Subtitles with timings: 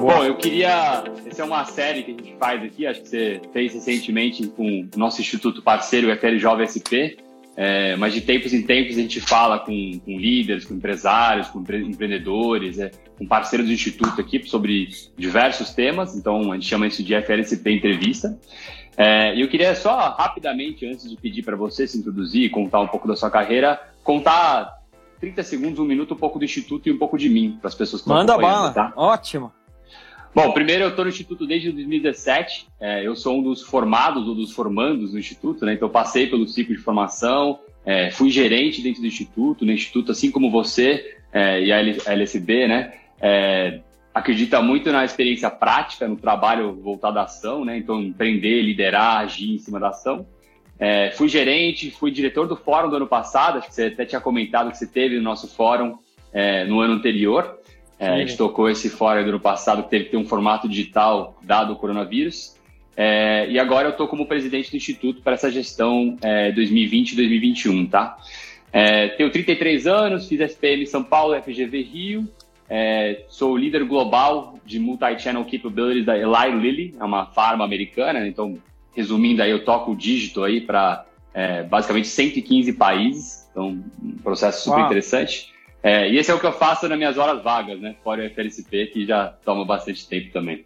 [0.00, 1.04] Bom, eu queria.
[1.26, 4.88] Essa é uma série que a gente faz aqui, acho que você fez recentemente com
[4.94, 7.18] o nosso instituto parceiro, o FL Jovem SP.
[7.60, 9.72] É, mas de tempos em tempos a gente fala com,
[10.04, 15.70] com líderes, com empresários, com empre empreendedores, é, com parceiros do Instituto aqui sobre diversos
[15.74, 16.16] temas.
[16.16, 18.38] Então a gente chama isso de FLSP Entrevista.
[18.98, 22.80] É, e eu queria só rapidamente, antes de pedir para você se introduzir e contar
[22.80, 24.76] um pouco da sua carreira, contar
[25.20, 27.76] 30 segundos, um minuto, um pouco do Instituto e um pouco de mim, para as
[27.76, 28.92] pessoas que Manda bala, tá?
[28.96, 29.52] ótimo.
[30.34, 32.66] Bom, primeiro eu estou no Instituto desde 2017.
[32.80, 35.74] É, eu sou um dos formados ou dos formandos do Instituto, né?
[35.74, 40.30] Então passei pelo ciclo de formação, é, fui gerente dentro do Instituto, no Instituto, assim
[40.30, 41.78] como você é, e a
[42.12, 42.94] LSB, né?
[43.20, 43.80] É,
[44.18, 47.78] acredita muito na experiência prática, no trabalho voltado à ação, né?
[47.78, 50.26] Então empreender, liderar, agir em cima da ação.
[50.78, 54.20] É, fui gerente, fui diretor do fórum do ano passado, acho que você até tinha
[54.20, 55.98] comentado que você teve no nosso fórum
[56.32, 57.58] é, no ano anterior.
[57.98, 60.68] É, a gente tocou esse fora do ano passado, que teve que ter um formato
[60.68, 62.56] digital dado o coronavírus.
[62.96, 68.16] É, e agora eu estou como presidente do Instituto para essa gestão é, 2020-2021, tá?
[68.72, 72.28] É, tenho 33 anos, fiz SPM São Paulo, FGV Rio,
[72.68, 78.28] é, sou líder global de multi-channel capabilities da Eli Lilly, é uma farma americana, né?
[78.28, 78.58] então,
[78.94, 84.64] resumindo aí, eu toco o dígito aí para é, basicamente 115 países, então um processo
[84.64, 84.86] super Uau.
[84.86, 85.52] interessante.
[85.82, 87.94] É, e esse é o que eu faço nas minhas horas vagas, né?
[88.02, 90.64] Fora o FLCP, que já toma bastante tempo também.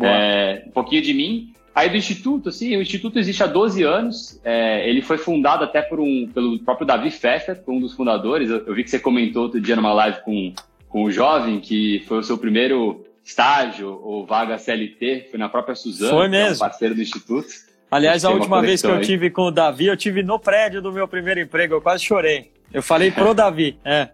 [0.00, 1.52] É, um pouquinho de mim.
[1.74, 4.40] Aí do Instituto, assim, o Instituto existe há 12 anos.
[4.42, 8.50] É, ele foi fundado até por um, pelo próprio Davi Pfeffer, um dos fundadores.
[8.50, 10.52] Eu, eu, vi que você comentou outro dia numa live com,
[10.90, 15.74] com o jovem, que foi o seu primeiro estágio ou vaga CLT, foi na própria
[15.74, 16.52] Suzana, foi mesmo.
[16.52, 17.48] É um parceiro do Instituto.
[17.90, 20.92] Aliás, a última vez que eu tive com o Davi, eu tive no prédio do
[20.92, 22.52] meu primeiro emprego, eu quase chorei.
[22.72, 24.10] Eu falei pro Davi, é.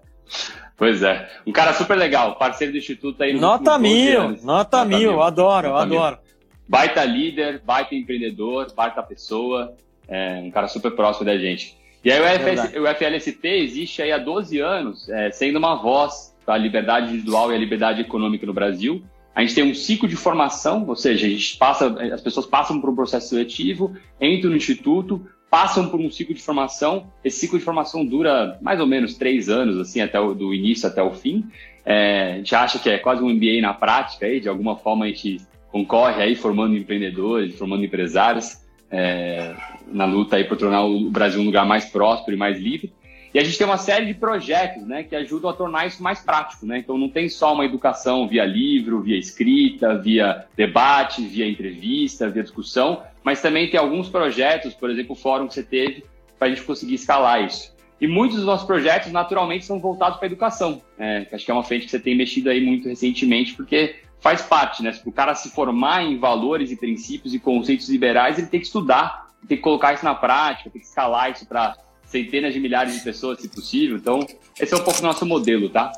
[0.77, 1.29] Pois é.
[1.47, 3.33] Um cara super legal, parceiro do Instituto aí.
[3.33, 6.17] Nota mil, nota, nota mil, mil, adoro, nota adoro.
[6.17, 6.27] Mil.
[6.69, 9.75] Baita líder, baita empreendedor, baita pessoa,
[10.07, 11.77] é, um cara super próximo da gente.
[12.05, 16.36] E aí o, FS, o FLST existe aí há 12 anos, é, sendo uma voz
[16.47, 19.03] a liberdade individual e a liberdade econômica no Brasil.
[19.35, 22.81] A gente tem um ciclo de formação, ou seja, a gente passa, as pessoas passam
[22.81, 27.09] por um processo seletivo, entram no instituto, passam por um ciclo de formação.
[27.23, 30.89] Esse ciclo de formação dura mais ou menos três anos, assim, até o, do início
[30.89, 31.45] até o fim.
[31.85, 35.05] É, a gente acha que é quase um MBA na prática, aí, de alguma forma
[35.05, 35.39] a gente
[35.71, 39.55] concorre aí formando empreendedores, formando empresários é,
[39.87, 42.93] na luta aí para tornar o Brasil um lugar mais próspero e mais livre.
[43.37, 46.21] E a gente tem uma série de projetos né, que ajudam a tornar isso mais
[46.21, 46.65] prático.
[46.65, 46.79] Né?
[46.79, 52.43] Então, não tem só uma educação via livro, via escrita, via debate, via entrevista, via
[52.43, 56.03] discussão, mas também tem alguns projetos, por exemplo, o fórum que você teve,
[56.39, 57.77] para a gente conseguir escalar isso.
[58.01, 61.27] E muitos dos nossos projetos, naturalmente, são voltados para a educação, né?
[61.31, 64.83] acho que é uma frente que você tem mexido aí muito recentemente, porque faz parte,
[64.83, 64.93] né?
[64.93, 68.67] Se o cara se formar em valores e princípios e conceitos liberais, ele tem que
[68.67, 71.77] estudar, tem que colocar isso na prática, tem que escalar isso para
[72.07, 73.97] centenas de milhares de pessoas, se possível.
[73.97, 74.27] Então,
[74.59, 75.93] esse é um pouco o nosso modelo, tá?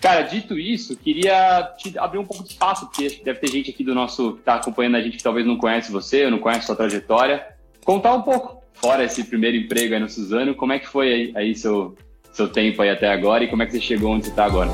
[0.00, 3.84] Cara, dito isso, queria te abrir um pouco de espaço, porque deve ter gente aqui
[3.84, 6.66] do nosso que está acompanhando a gente que talvez não conhece você, ou não conhece
[6.66, 7.46] sua trajetória.
[7.84, 11.32] Contar um pouco, fora esse primeiro emprego aí no Suzano, como é que foi aí,
[11.36, 11.96] aí seu,
[12.32, 14.70] seu tempo aí até agora e como é que você chegou onde você está agora?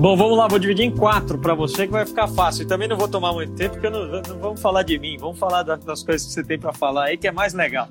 [0.00, 2.62] Bom, vamos lá, vou dividir em quatro para você que vai ficar fácil.
[2.62, 5.38] E também não vou tomar muito tempo, porque não, não vamos falar de mim, vamos
[5.38, 7.86] falar das coisas que você tem para falar aí, que é mais legal.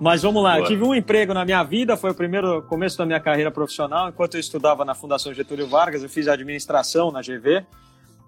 [0.00, 0.64] Mas vamos lá, Boa.
[0.64, 4.08] eu tive um emprego na minha vida, foi o primeiro começo da minha carreira profissional.
[4.08, 7.66] Enquanto eu estudava na Fundação Getúlio Vargas, eu fiz administração na GV.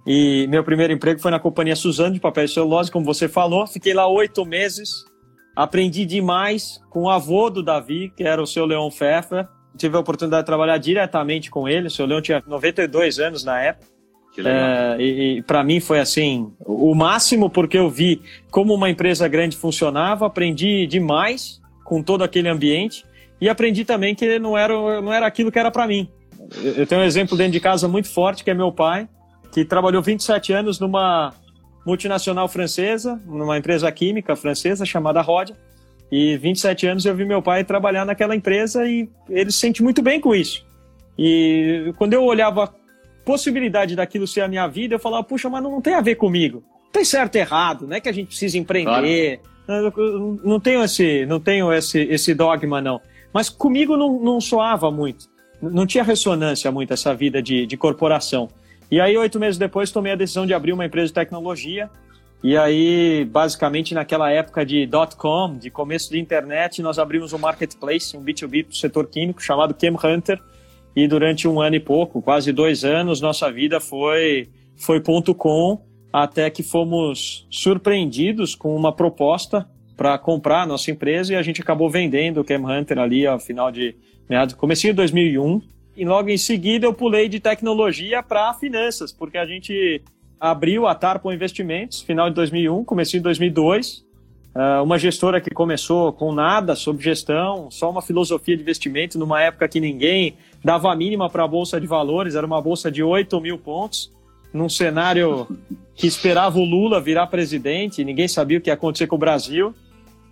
[0.07, 3.67] E meu primeiro emprego foi na companhia Suzano de Papel e Celulose, como você falou.
[3.67, 5.07] Fiquei lá oito meses,
[5.57, 10.01] aprendi demais com o avô do Davi, que era o seu Leon Pfeffer tive a
[10.01, 11.89] oportunidade de trabalhar diretamente com ele.
[11.89, 13.93] O seu Leão tinha 92 anos na época.
[14.39, 19.29] É, e, e para mim foi assim o máximo porque eu vi como uma empresa
[19.29, 23.05] grande funcionava, aprendi demais com todo aquele ambiente
[23.39, 26.09] e aprendi também que não era não era aquilo que era para mim.
[26.63, 29.07] Eu tenho um exemplo dentro de casa muito forte que é meu pai,
[29.53, 31.35] que trabalhou 27 anos numa
[31.85, 35.57] multinacional francesa, numa empresa química francesa chamada Rodia.
[36.13, 40.03] E 27 anos eu vi meu pai trabalhar naquela empresa e ele se sente muito
[40.03, 40.63] bem com isso.
[41.19, 42.73] E quando eu olhava a
[43.25, 46.63] possibilidade daquilo ser a minha vida, eu falava, puxa, mas não tem a ver comigo.
[46.85, 49.41] Não tem certo e errado, não é que a gente precisa empreender.
[49.67, 50.39] Claro.
[50.45, 53.01] Não tenho esse, não tenho esse, esse dogma, não.
[53.33, 55.31] Mas comigo não, não soava muito.
[55.63, 58.51] Não tinha ressonância muito essa vida de, de corporação.
[58.91, 61.89] E aí, oito meses depois, tomei a decisão de abrir uma empresa de tecnologia
[62.43, 68.17] E aí, basicamente, naquela época de dot-com, de começo de internet, nós abrimos um marketplace,
[68.17, 70.41] um B2B para o setor químico, chamado Chem Hunter.
[70.95, 75.81] E durante um ano e pouco, quase dois anos, nossa vida foi, foi ponto com,
[76.13, 79.67] até que fomos surpreendidos com uma proposta
[79.97, 83.39] para comprar a nossa empresa e a gente acabou vendendo o Chem Hunter ali ao
[83.39, 83.95] final de
[84.29, 85.63] meados, comecinho de 2001.
[85.97, 90.03] E logo em seguida eu pulei de tecnologia para finanças, porque a gente
[90.43, 94.05] abriu a Tarpon Investimentos, final de 2001, comecei em 2002.
[94.53, 99.41] Uh, uma gestora que começou com nada sobre gestão, só uma filosofia de investimento, numa
[99.41, 103.05] época que ninguém dava a mínima para a Bolsa de Valores, era uma bolsa de
[103.05, 104.11] 8 mil pontos,
[104.53, 105.47] num cenário
[105.95, 109.73] que esperava o Lula virar presidente, ninguém sabia o que ia acontecer com o Brasil.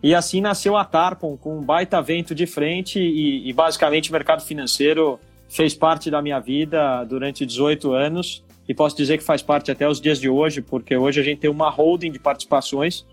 [0.03, 4.13] E assim nasceu a Tarpon, com um baita vento de frente e, e basicamente o
[4.13, 9.43] mercado financeiro fez parte da minha vida durante 18 anos e posso dizer que faz
[9.43, 13.05] parte até os dias de hoje, porque hoje a gente tem uma holding de participações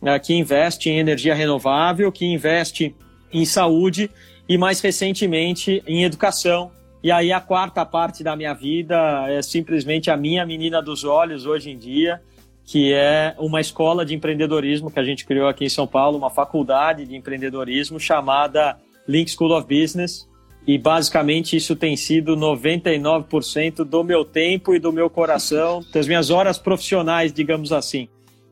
[0.00, 2.94] né, que investe em energia renovável, que investe
[3.32, 4.10] em saúde
[4.48, 6.70] e mais recentemente em educação.
[7.02, 11.46] E aí a quarta parte da minha vida é simplesmente a minha menina dos olhos
[11.46, 12.20] hoje em dia,
[12.64, 16.30] que é uma escola de empreendedorismo que a gente criou aqui em São Paulo, uma
[16.30, 20.28] faculdade de empreendedorismo chamada Link School of Business,
[20.66, 26.30] e basicamente isso tem sido 99% do meu tempo e do meu coração, das minhas
[26.30, 28.08] horas profissionais, digamos assim.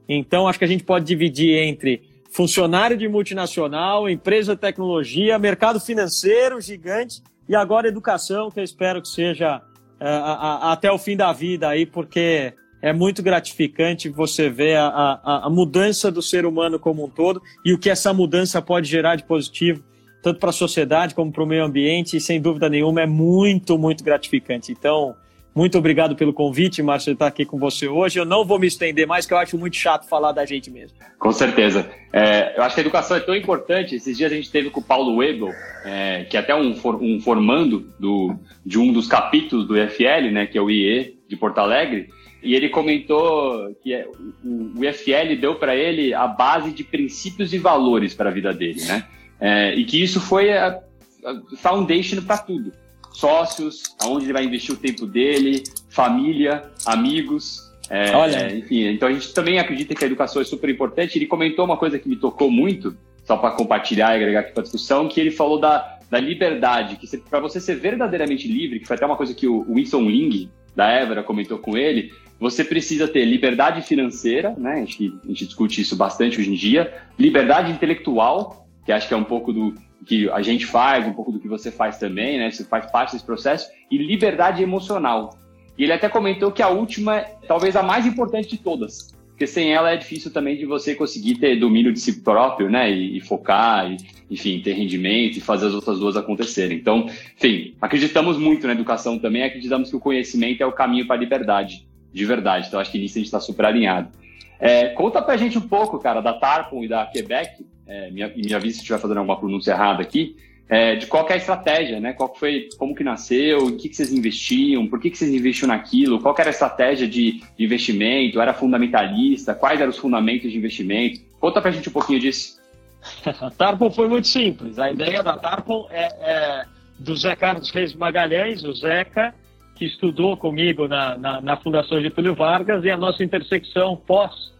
[0.08, 5.80] Então, acho que a gente pode dividir entre funcionário de multinacional, empresa de tecnologia, mercado
[5.80, 10.98] financeiro gigante e agora educação, que eu espero que seja uh, a, a, até o
[10.98, 12.52] fim da vida aí, porque
[12.82, 17.72] é muito gratificante você ver a, a mudança do ser humano como um todo e
[17.72, 19.82] o que essa mudança pode gerar de positivo
[20.22, 23.78] tanto para a sociedade como para o meio ambiente, e sem dúvida nenhuma é muito,
[23.78, 24.72] muito gratificante.
[24.72, 25.14] Então,
[25.56, 28.18] muito obrigado pelo convite, Márcio, estar aqui com você hoje.
[28.18, 30.98] Eu não vou me estender mais, que eu acho muito chato falar da gente mesmo.
[31.18, 31.88] Com certeza.
[32.12, 33.94] É, eu acho que a educação é tão importante.
[33.94, 35.48] Esses dias a gente teve com o Paulo Webel,
[35.86, 38.36] é, que é até um, for, um formando do,
[38.66, 42.10] de um dos capítulos do IFL, né, que é o IE de Porto Alegre,
[42.42, 44.06] e ele comentou que é,
[44.44, 48.52] o, o IFL deu para ele a base de princípios e valores para a vida
[48.52, 49.06] dele, né?
[49.40, 50.80] É, e que isso foi a,
[51.24, 52.72] a foundation para tudo.
[53.12, 57.72] Sócios, aonde ele vai investir o tempo dele, família, amigos.
[57.88, 58.54] É, Olha.
[58.54, 61.16] enfim, então a gente também acredita que a educação é super importante.
[61.16, 64.60] Ele comentou uma coisa que me tocou muito, só para compartilhar e agregar aqui para
[64.60, 68.86] a discussão, que ele falou da, da liberdade, que para você ser verdadeiramente livre, que
[68.86, 73.08] foi até uma coisa que o Winston Ling, da Évora, comentou com ele, você precisa
[73.08, 74.82] ter liberdade financeira, né?
[74.82, 79.12] Acho que a gente discute isso bastante hoje em dia, liberdade intelectual que acho que
[79.12, 79.74] é um pouco do
[80.06, 82.50] que a gente faz, um pouco do que você faz também, né?
[82.50, 85.36] Você faz parte desse processo, e liberdade emocional.
[85.76, 89.46] E ele até comentou que a última é talvez a mais importante de todas, porque
[89.46, 92.90] sem ela é difícil também de você conseguir ter domínio de si próprio, né?
[92.90, 93.96] E, e focar, e,
[94.30, 96.78] enfim, ter rendimento e fazer as outras duas acontecerem.
[96.78, 97.06] Então,
[97.36, 101.18] enfim, acreditamos muito na educação também, acreditamos que o conhecimento é o caminho para a
[101.18, 102.68] liberdade, de verdade.
[102.68, 104.10] Então, acho que nisso a gente está super alinhado.
[104.58, 108.54] É, conta pra gente um pouco, cara, da Tarpon e da Quebec, é, minha, me
[108.54, 110.36] avise se estiver fazendo alguma pronúncia errada aqui,
[110.68, 112.12] é, de qual é a estratégia, né?
[112.12, 115.68] Qual foi, como que nasceu, em que, que vocês investiam, por que, que vocês investiam
[115.68, 120.58] naquilo, qual era a estratégia de, de investimento, era fundamentalista, quais eram os fundamentos de
[120.58, 121.20] investimento?
[121.38, 122.60] Conta pra gente um pouquinho disso.
[123.40, 124.78] a Tarpon foi muito simples.
[124.78, 126.64] A ideia da Tarpon é, é
[126.98, 129.34] do Zé Carlos Reis Magalhães, o Zeca,
[129.76, 134.54] que estudou comigo na, na, na Fundação Getúlio Vargas, e a nossa intersecção pós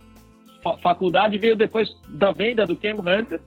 [0.83, 3.41] faculdade veio depois da venda do Cam Hunter.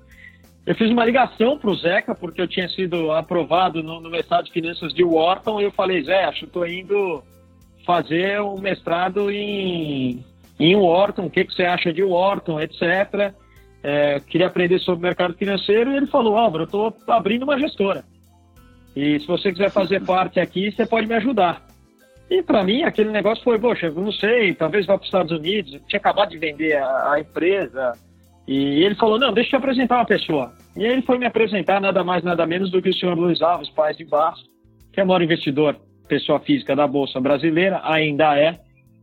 [0.65, 4.45] Eu fiz uma ligação para o Zeca, porque eu tinha sido aprovado no, no mestrado
[4.45, 7.23] de finanças de Wharton, e eu falei, Zé, acho que estou indo
[7.85, 10.23] fazer um mestrado em,
[10.59, 13.33] em Wharton, o que, que você acha de Wharton, etc.
[13.81, 17.57] É, queria aprender sobre o mercado financeiro, e ele falou, Álvaro, eu estou abrindo uma
[17.57, 18.03] gestora.
[18.95, 21.65] E se você quiser fazer parte aqui, você pode me ajudar.
[22.29, 25.31] E para mim, aquele negócio foi, poxa, eu não sei, talvez vá para os Estados
[25.31, 25.73] Unidos.
[25.73, 27.93] Eu tinha acabado de vender a, a, empresa.
[28.47, 30.53] E ele falou: não, deixa eu te apresentar uma pessoa.
[30.77, 33.69] E ele foi me apresentar nada mais, nada menos do que o senhor Luiz Alves,
[33.69, 34.43] Paz de Barros,
[34.93, 35.75] que é o maior investidor,
[36.07, 38.59] pessoa física da Bolsa Brasileira, ainda é.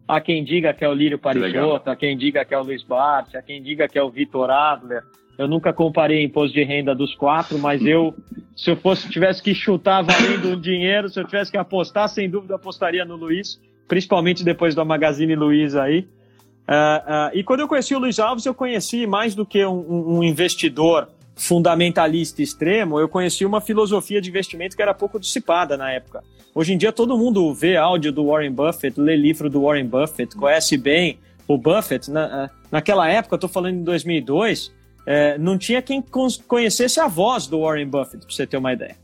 [0.09, 2.85] Há quem diga que é o Lírio Parisotto, há quem diga que é o Luiz
[2.85, 5.03] Barsi, há quem diga que é o Vitor Adler,
[5.39, 8.15] eu nunca comparei imposto de renda dos quatro, mas eu,
[8.57, 12.29] se eu fosse, tivesse que chutar valendo o dinheiro, se eu tivesse que apostar, sem
[12.29, 16.01] dúvida apostaria no Luiz, principalmente depois da Magazine Luiza aí.
[16.01, 20.17] Uh, uh, e quando eu conheci o Luiz Alves, eu conheci mais do que um,
[20.19, 25.93] um, investidor fundamentalista extremo, eu conheci uma filosofia de investimento que era pouco dissipada na
[25.93, 26.25] época.
[26.55, 30.35] Hoje em dia todo mundo vê áudio do Warren Buffett, lê livro do Warren Buffett,
[30.35, 32.51] conhece bem o Buffett, né?
[32.73, 34.75] naquela época, estou falando em 2002,
[35.07, 36.05] é, não tinha quem
[36.49, 38.97] conhecesse a voz do Warren Buffett, para você ter uma ideia.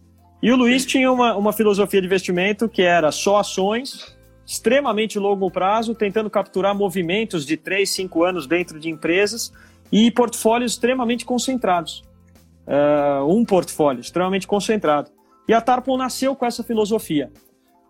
[0.42, 5.49] E o Luiz tinha uma, uma filosofia de investimento que era só ações, extremamente longo
[5.49, 9.52] prazo, tentando capturar movimentos de 3, 5 anos dentro de empresas
[9.92, 12.02] e portfólios extremamente concentrados.
[12.66, 15.11] Uh, um portfólio extremamente concentrado.
[15.49, 17.30] E a Tarpon nasceu com essa filosofia.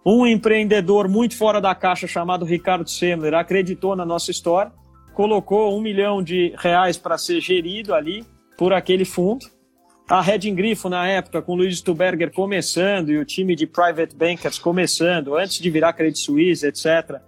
[0.04, 4.72] Um empreendedor muito fora da caixa chamado Ricardo Semler acreditou na nossa história,
[5.14, 8.24] colocou um milhão de reais para ser gerido ali
[8.56, 9.46] por aquele fundo.
[10.08, 14.14] A Redding Grifo, na época, com o Luiz Stuberger começando e o time de private
[14.14, 17.20] bankers começando, antes de virar Credit Suisse, etc.,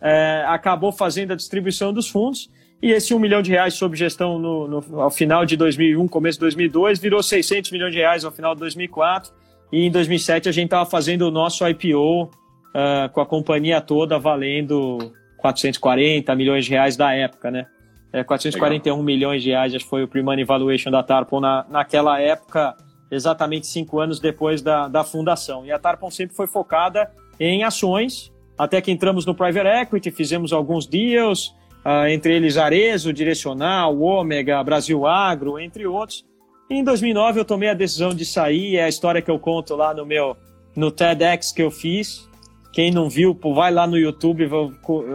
[0.00, 2.50] é, acabou fazendo a distribuição dos fundos.
[2.82, 6.36] E esse um milhão de reais sob gestão no, no, ao final de 2001, começo
[6.38, 9.32] de 2002, virou 600 milhões de reais ao final de 2004
[9.72, 12.30] e em 2007 a gente estava fazendo o nosso IPO uh,
[12.74, 17.66] ah, com a companhia toda valendo 440 milhões de reais da época, né?
[18.12, 19.04] É, 441 Legal.
[19.04, 22.76] milhões de reais foi o pre-money valuation da Tarpon na, naquela época,
[23.10, 25.66] exatamente cinco anos depois da, da fundação.
[25.66, 30.52] E a Tarpon sempre foi focada em ações, até que entramos no private equity, fizemos
[30.52, 31.48] alguns deals,
[31.84, 36.24] uh, entre eles Arezo, Direcional, Ômega, Brasil Agro, entre outros.
[36.70, 39.92] Em 2009 eu tomei a decisão de sair, é a história que eu conto lá
[39.92, 40.36] no meu
[40.76, 42.30] no TEDx que eu fiz.
[42.72, 44.48] Quem não viu, pô, vai lá no YouTube,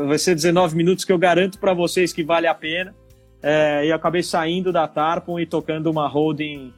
[0.08, 2.94] vai ser 19 minutos que eu garanto para vocês que vale a pena.
[3.42, 6.74] É, e acabei saindo da Tarpon e tocando uma holding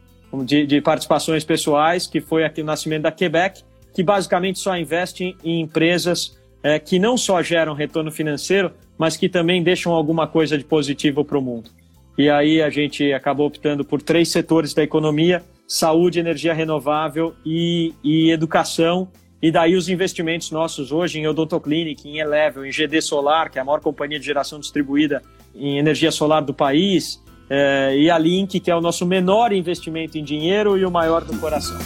[0.46, 5.24] de, de, participações pessoais, que foi aqui o nascimento da Quebec, que basicamente só investe
[5.24, 10.28] em, em empresas é, que não só geram retorno financeiro, mas que também deixam alguma
[10.28, 11.72] coisa de positivo para o mundo.
[12.18, 17.94] E aí a gente acabou optando por três setores da economia: saúde, energia renovável e,
[18.04, 19.08] e educação.
[19.42, 23.62] E daí os investimentos nossos hoje em Odontoclinic, em Elevel, em GD Solar, que é
[23.62, 25.22] a maior companhia de geração distribuída
[25.56, 30.18] em energia solar do país, é, e a Link, que é o nosso menor investimento
[30.18, 31.78] em dinheiro e o maior do coração.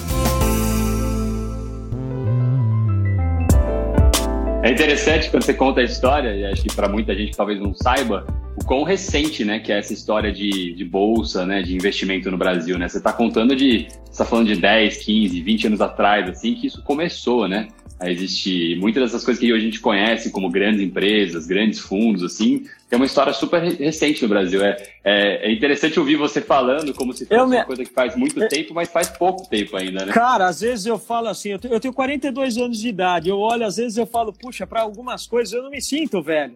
[4.63, 7.73] É interessante quando você conta a história, e acho que para muita gente talvez não
[7.73, 8.25] saiba,
[8.65, 12.77] quão recente, né, que é essa história de, de bolsa, né, de investimento no Brasil,
[12.77, 12.87] né?
[12.87, 16.67] Você está contando de, você está falando de 10, 15, 20 anos atrás, assim, que
[16.67, 17.67] isso começou, né?
[17.99, 22.23] A existir muitas dessas coisas que hoje a gente conhece como grandes empresas, grandes fundos,
[22.23, 24.63] assim, é uma história super recente no Brasil.
[24.63, 27.57] É, é, é interessante ouvir você falando como se fosse me...
[27.57, 28.47] uma coisa que faz muito eu...
[28.49, 30.13] tempo, mas faz pouco tempo ainda, né?
[30.13, 33.37] Cara, às vezes eu falo assim, eu tenho, eu tenho 42 anos de idade, eu
[33.39, 36.55] olho, às vezes eu falo, puxa, para algumas coisas eu não me sinto velho.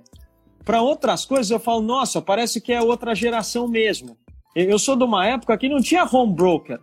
[0.67, 4.17] Para outras coisas eu falo, nossa, parece que é outra geração mesmo.
[4.53, 6.77] Eu sou de uma época que não tinha home broker.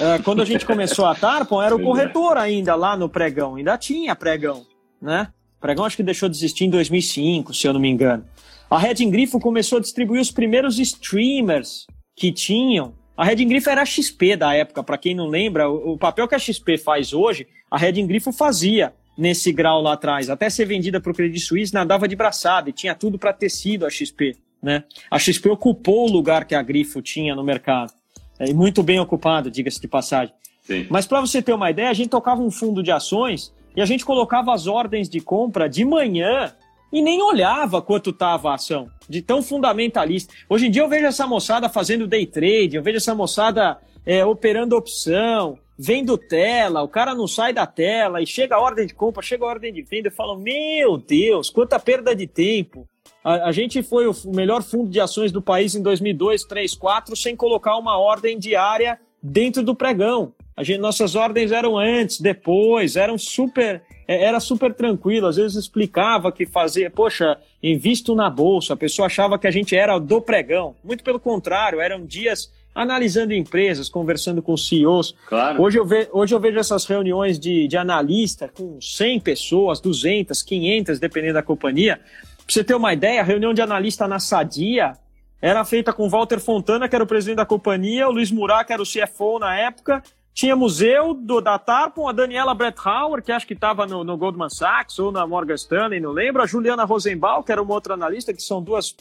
[0.00, 3.76] É, quando a gente começou a Tarpon, era o corretor ainda lá no pregão, ainda
[3.76, 4.64] tinha pregão,
[5.00, 5.28] né?
[5.60, 8.24] Pregão acho que deixou de existir em 2005, se eu não me engano.
[8.70, 11.86] A Red Grifo começou a distribuir os primeiros streamers
[12.16, 12.94] que tinham.
[13.14, 16.34] A Red Grifo era a XP da época, para quem não lembra, o papel que
[16.34, 20.28] a XP faz hoje, a Red Grifo fazia nesse grau lá atrás.
[20.28, 23.48] Até ser vendida para o Credit Suisse, nadava de braçada e tinha tudo para ter
[23.48, 24.36] sido a XP.
[24.62, 24.84] Né?
[25.10, 27.92] A XP ocupou o lugar que a Grifo tinha no mercado.
[28.38, 30.34] É, e muito bem ocupado, diga-se de passagem.
[30.62, 30.86] Sim.
[30.90, 33.86] Mas para você ter uma ideia, a gente tocava um fundo de ações e a
[33.86, 36.52] gente colocava as ordens de compra de manhã
[36.92, 40.32] e nem olhava quanto estava a ação, de tão fundamentalista.
[40.48, 44.24] Hoje em dia eu vejo essa moçada fazendo day trade, eu vejo essa moçada é,
[44.24, 48.94] operando opção, vendo tela, o cara não sai da tela e chega a ordem de
[48.94, 52.86] compra, chega a ordem de venda, eu falo, meu Deus, quanta perda de tempo.
[53.22, 57.16] A, a gente foi o melhor fundo de ações do país em 2002, 3, 4,
[57.16, 60.32] sem colocar uma ordem diária dentro do pregão.
[60.56, 65.26] A gente, nossas ordens eram antes, depois, eram super, é, era super tranquilo.
[65.26, 68.72] Às vezes explicava que fazia, poxa, invisto na bolsa.
[68.72, 70.74] A pessoa achava que a gente era do pregão.
[70.82, 75.16] Muito pelo contrário, eram dias analisando empresas, conversando com CEOs.
[75.26, 75.62] Claro.
[75.62, 80.42] Hoje, eu ve, hoje eu vejo essas reuniões de, de analista com 100 pessoas, 200,
[80.42, 81.96] 500, dependendo da companhia.
[81.96, 84.92] Para você ter uma ideia, a reunião de analista na Sadia
[85.40, 88.74] era feita com Walter Fontana, que era o presidente da companhia, o Luiz Murat, que
[88.74, 90.02] era o CFO na época,
[90.34, 94.50] tinha museu do, da Tarpon, a Daniela Bretthauer, que acho que estava no, no, Goldman
[94.50, 98.34] Sachs ou na Morgan Stanley, não lembro, a Juliana Rosenbaum, que era uma outra analista,
[98.34, 98.94] que são duas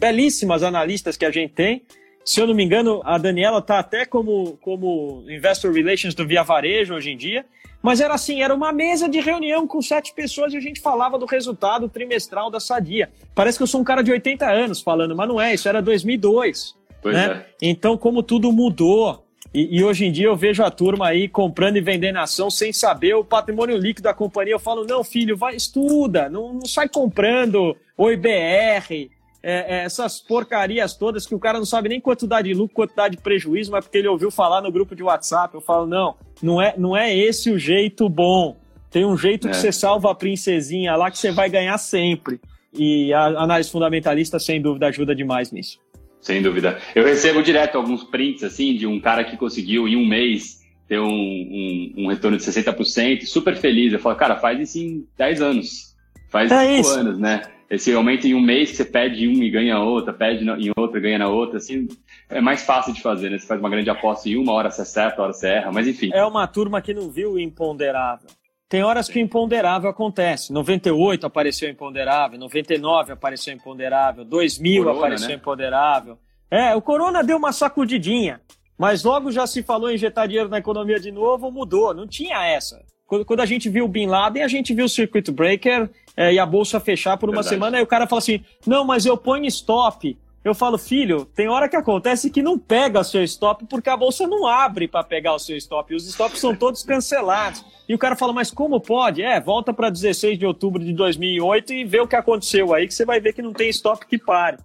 [0.00, 1.82] belíssimas analistas que a gente tem.
[2.24, 6.42] Se eu não me engano, a Daniela está até como, como Investor Relations do Via
[6.42, 7.44] Varejo hoje em dia.
[7.82, 11.18] Mas era assim, era uma mesa de reunião com sete pessoas e a gente falava
[11.18, 13.10] do resultado trimestral da Sadia.
[13.34, 15.82] Parece que eu sou um cara de 80 anos falando, mas não é, isso era
[15.82, 16.76] 2002.
[17.02, 17.44] Pois né?
[17.44, 17.46] é.
[17.60, 21.76] Então, como tudo mudou, e, e, hoje em dia eu vejo a turma aí comprando
[21.76, 24.54] e vendendo ação sem saber o patrimônio líquido da companhia.
[24.54, 29.10] Eu falo, não, filho, vai, estuda, não, não sai comprando o IBR,
[29.42, 32.74] é, é, essas porcarias todas que o cara não sabe nem quanto dá de lucro,
[32.74, 35.54] quanto dá de prejuízo, mas porque ele ouviu falar no grupo de WhatsApp.
[35.54, 38.56] Eu falo, não, não é, não é esse o jeito bom.
[38.90, 39.50] Tem um jeito é.
[39.50, 42.40] que você salva a princesinha lá que você vai ganhar sempre.
[42.72, 45.78] E a análise fundamentalista, sem dúvida, ajuda demais nisso.
[46.20, 46.78] Sem dúvida.
[46.94, 51.00] Eu recebo direto alguns prints, assim, de um cara que conseguiu em um mês ter
[51.00, 53.92] um, um, um retorno de 60%, super feliz.
[53.92, 55.96] Eu falo, cara, faz isso em 10 anos.
[56.30, 57.42] Faz é 5 anos, né?
[57.72, 61.00] Esse aumento em um mês você pede um e ganha outra, pede em outra e
[61.00, 61.88] ganha na outra, assim,
[62.28, 63.38] é mais fácil de fazer, né?
[63.38, 66.10] Você faz uma grande aposta em uma hora você acerta, hora você erra, mas enfim.
[66.12, 68.28] É uma turma que não viu o imponderável.
[68.68, 70.52] Tem horas que o imponderável acontece.
[70.52, 75.34] 98 apareceu imponderável, 99 apareceu imponderável, 2000 corona, apareceu né?
[75.36, 76.18] imponderável.
[76.50, 78.42] É, o Corona deu uma sacudidinha,
[78.76, 81.94] mas logo já se falou em injetar dinheiro na economia de novo, mudou.
[81.94, 82.84] Não tinha essa.
[83.06, 86.32] Quando, quando a gente viu o Bin Laden, a gente viu o Circuit Breaker é,
[86.32, 87.54] e a bolsa fechar por uma Verdade.
[87.54, 90.16] semana, aí o cara fala assim: não, mas eu ponho stop.
[90.44, 94.26] Eu falo, filho, tem hora que acontece que não pega seu stop porque a bolsa
[94.26, 95.92] não abre para pegar o seu stop.
[95.92, 97.64] E os stops são todos cancelados.
[97.88, 99.22] E o cara fala, mas como pode?
[99.22, 102.94] É, volta para 16 de outubro de 2008 e vê o que aconteceu aí, que
[102.94, 104.56] você vai ver que não tem stop que pare.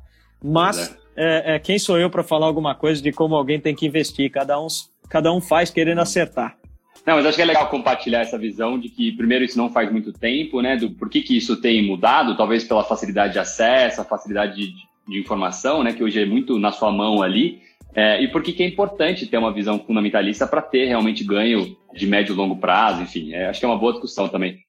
[0.44, 3.86] Mas é, é, quem sou eu para falar alguma coisa de como alguém tem que
[3.86, 4.32] investir?
[4.32, 4.68] Cada um,
[5.10, 6.58] cada um faz querendo acertar.
[7.08, 9.90] Não, mas acho que é legal compartilhar essa visão de que, primeiro, isso não faz
[9.90, 10.76] muito tempo, né?
[10.76, 14.74] Do por que, que isso tem mudado, talvez pela facilidade de acesso, a facilidade de,
[15.08, 17.62] de informação, né, que hoje é muito na sua mão ali,
[17.96, 21.78] é, e por que, que é importante ter uma visão fundamentalista para ter realmente ganho
[21.96, 24.60] de médio e longo prazo, enfim, é, acho que é uma boa discussão também.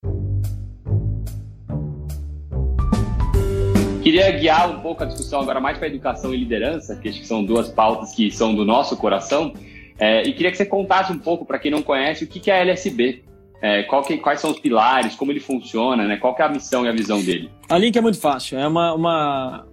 [4.01, 7.27] Queria guiar um pouco a discussão agora mais para educação e liderança, que acho que
[7.27, 9.53] são duas pautas que são do nosso coração,
[9.99, 12.55] é, e queria que você contasse um pouco, para quem não conhece, o que, é
[12.55, 13.25] a LSB,
[13.61, 16.17] é, que, quais são os pilares, como ele funciona, né?
[16.17, 17.51] qual é a missão e a visão dele?
[17.69, 19.67] A Link é muito fácil, é uma, uma,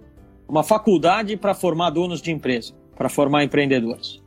[0.48, 4.20] uma faculdade para formar donos de empresa, para formar empreendedores.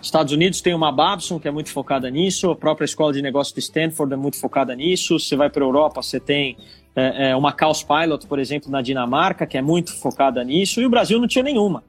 [0.00, 3.52] Estados Unidos tem uma Babson que é muito focada nisso, a própria escola de negócios
[3.52, 5.18] de Stanford é muito focada nisso.
[5.18, 6.56] Você vai para a Europa, você tem
[6.96, 10.86] é, é, uma Caos Pilot, por exemplo, na Dinamarca, que é muito focada nisso, e
[10.86, 11.84] o Brasil não tinha nenhuma.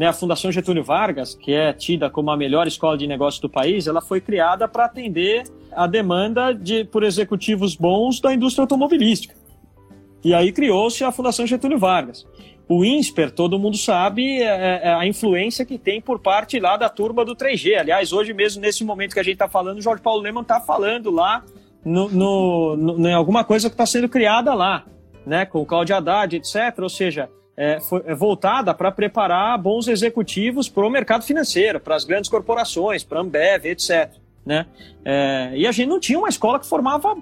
[0.00, 3.50] Né, a Fundação Getúlio Vargas, que é tida como a melhor escola de negócios do
[3.50, 9.34] país, ela foi criada para atender a demanda de, por executivos bons da indústria automobilística.
[10.24, 12.26] E aí criou-se a Fundação Getúlio Vargas.
[12.66, 16.78] O INSPER, todo mundo sabe é, é, é, a influência que tem por parte lá
[16.78, 17.76] da turma do 3G.
[17.76, 20.62] Aliás, hoje mesmo, nesse momento que a gente está falando, o Jorge Paulo Leman está
[20.62, 21.44] falando lá
[21.84, 24.82] no, no, no, em alguma coisa que está sendo criada lá,
[25.26, 26.78] né, com o Claudio Haddad, etc.
[26.78, 27.28] Ou seja,
[27.60, 32.30] é, foi, é voltada para preparar bons executivos para o mercado financeiro, para as grandes
[32.30, 34.10] corporações, para a Ambev, etc.
[34.46, 34.64] Né?
[35.04, 37.18] É, e a gente não tinha uma escola que formava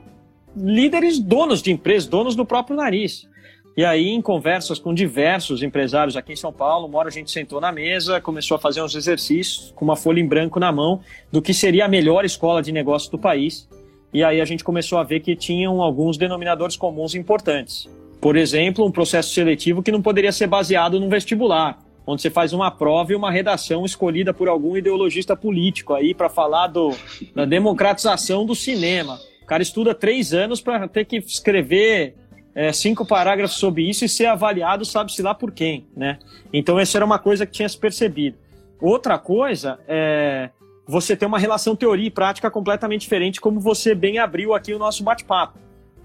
[0.56, 3.28] líderes donos de empresas, donos do próprio nariz.
[3.76, 7.32] E aí, em conversas com diversos empresários aqui em São Paulo, uma hora a gente
[7.32, 11.00] sentou na mesa, começou a fazer uns exercícios com uma folha em branco na mão
[11.32, 13.68] do que seria a melhor escola de negócio do país.
[14.14, 17.88] E aí a gente começou a ver que tinham alguns denominadores comuns importantes.
[18.20, 22.52] Por exemplo, um processo seletivo que não poderia ser baseado num vestibular, onde você faz
[22.52, 26.94] uma prova e uma redação escolhida por algum ideologista político aí para falar do,
[27.34, 29.18] da democratização do cinema.
[29.42, 32.16] O cara estuda três anos para ter que escrever
[32.54, 36.18] é, cinco parágrafos sobre isso e ser avaliado, sabe-se lá por quem, né?
[36.52, 38.36] Então, essa era uma coisa que tinha se percebido.
[38.80, 40.50] Outra coisa é
[40.86, 44.78] você ter uma relação teoria e prática completamente diferente, como você bem abriu aqui o
[44.78, 45.58] nosso bate-papo.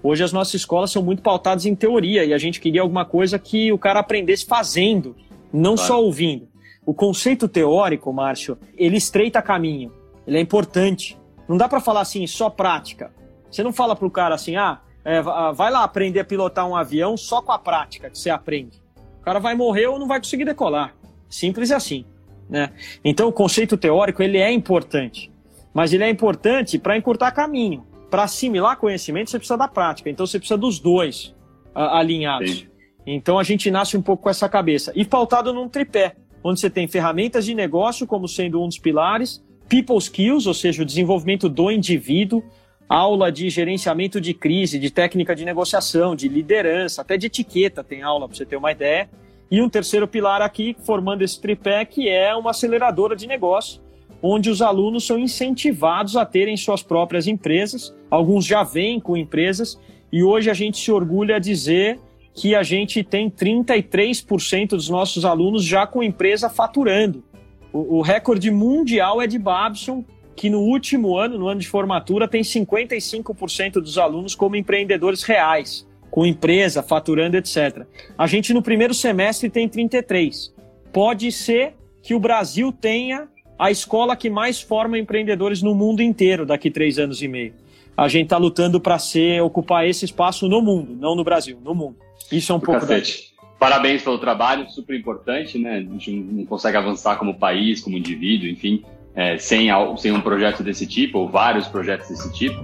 [0.06, 3.38] Hoje as nossas escolas são muito pautadas em teoria e a gente queria alguma coisa
[3.38, 5.16] que o cara aprendesse fazendo,
[5.50, 5.88] não claro.
[5.88, 6.46] só ouvindo.
[6.84, 9.90] O conceito teórico, Márcio, ele estreita caminho,
[10.26, 11.18] ele é importante.
[11.48, 13.10] Não dá para falar assim, só prática.
[13.50, 16.76] Você não fala pro cara assim, ah, é, ah, vai lá aprender a pilotar um
[16.76, 18.82] avião só com a prática que você aprende.
[19.22, 20.94] O cara vai morrer ou não vai conseguir decolar.
[21.30, 22.04] Simples assim.
[22.46, 22.70] Né?
[23.02, 25.32] Então o conceito teórico ele é importante,
[25.72, 27.86] mas ele é importante para encurtar caminho.
[28.10, 30.08] Para assimilar conhecimento você precisa da prática.
[30.08, 31.34] Então você precisa dos dois
[31.74, 32.58] alinhados.
[32.58, 32.66] Sim.
[33.06, 36.70] Então a gente nasce um pouco com essa cabeça e pautado num tripé, onde você
[36.70, 41.48] tem ferramentas de negócio como sendo um dos pilares, people skills, ou seja, o desenvolvimento
[41.48, 42.42] do indivíduo,
[42.88, 48.02] aula de gerenciamento de crise, de técnica de negociação, de liderança, até de etiqueta tem
[48.02, 49.08] aula, para você ter uma ideia.
[49.50, 53.80] E um terceiro pilar aqui, formando esse tripé, que é uma aceleradora de negócio,
[54.26, 57.94] onde os alunos são incentivados a terem suas próprias empresas.
[58.10, 59.78] Alguns já vêm com empresas,
[60.10, 62.00] e hoje a gente se orgulha a dizer
[62.32, 67.22] que a gente tem 33% dos nossos alunos já com empresa faturando.
[67.70, 70.02] O, o recorde mundial é de Babson,
[70.34, 75.86] que no último ano, no ano de formatura, tem 55% dos alunos como empreendedores reais,
[76.10, 77.84] com empresa, faturando, etc.
[78.16, 80.54] A gente no primeiro semestre tem 33.
[80.90, 86.44] Pode ser que o Brasil tenha a escola que mais forma empreendedores no mundo inteiro
[86.44, 87.54] daqui três anos e meio.
[87.96, 91.74] A gente está lutando para ser ocupar esse espaço no mundo, não no Brasil, no
[91.74, 91.96] mundo.
[92.30, 92.80] Isso é um pouco.
[92.80, 93.32] Cacete.
[93.36, 93.44] Da...
[93.58, 95.76] Parabéns pelo trabalho, super importante, né?
[95.76, 100.62] A gente não consegue avançar como país, como indivíduo, enfim, é, sem, sem um projeto
[100.62, 102.60] desse tipo, ou vários projetos desse tipo.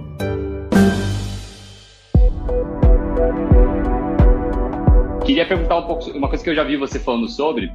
[5.25, 7.71] Queria perguntar um pouco, uma coisa que eu já vi você falando sobre,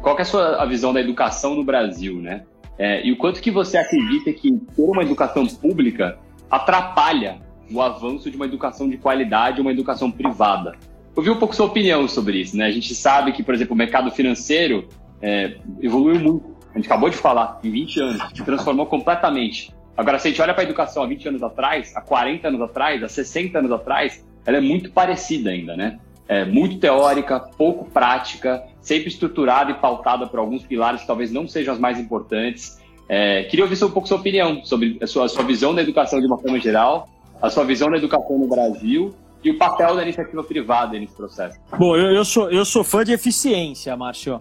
[0.00, 2.44] qual é a sua visão da educação no Brasil, né?
[2.78, 6.18] É, e o quanto que você acredita que ter uma educação pública
[6.50, 7.40] atrapalha
[7.72, 10.76] o avanço de uma educação de qualidade, uma educação privada?
[11.16, 12.66] Eu vi um pouco sua opinião sobre isso, né?
[12.66, 14.88] A gente sabe que, por exemplo, o mercado financeiro
[15.22, 16.54] é, evoluiu muito.
[16.72, 19.72] A gente acabou de falar, em 20 anos, se transformou completamente.
[19.96, 22.60] Agora, se a gente olha para a educação há 20 anos atrás, há 40 anos
[22.60, 26.00] atrás, há 60 anos atrás, ela é muito parecida ainda, né?
[26.26, 31.46] É muito teórica, pouco prática, sempre estruturada e pautada por alguns pilares que talvez não
[31.46, 32.78] sejam as mais importantes.
[33.08, 36.20] É, queria ouvir um pouco sua opinião sobre a sua, a sua visão da educação
[36.20, 37.08] de uma forma geral,
[37.42, 41.58] a sua visão da educação no Brasil e o papel da iniciativa privada nesse processo.
[41.78, 44.40] Bom, eu, eu, sou, eu sou fã de eficiência, Márcio.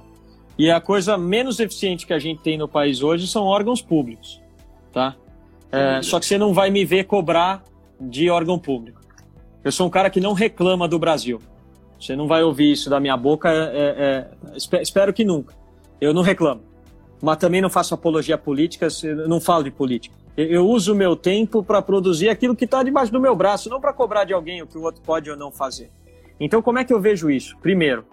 [0.58, 4.42] E a coisa menos eficiente que a gente tem no país hoje são órgãos públicos,
[4.94, 5.16] tá?
[5.72, 7.64] É, só que você não vai me ver cobrar
[8.00, 9.02] de órgão público.
[9.64, 11.42] Eu sou um cara que não reclama do Brasil.
[12.04, 15.56] Você não vai ouvir isso da minha boca, é, é, espero que nunca.
[16.02, 16.62] Eu não reclamo.
[17.22, 18.90] Mas também não faço apologia política,
[19.26, 20.14] não falo de política.
[20.36, 23.80] Eu uso o meu tempo para produzir aquilo que está debaixo do meu braço, não
[23.80, 25.90] para cobrar de alguém o que o outro pode ou não fazer.
[26.38, 27.56] Então, como é que eu vejo isso?
[27.62, 28.04] Primeiro,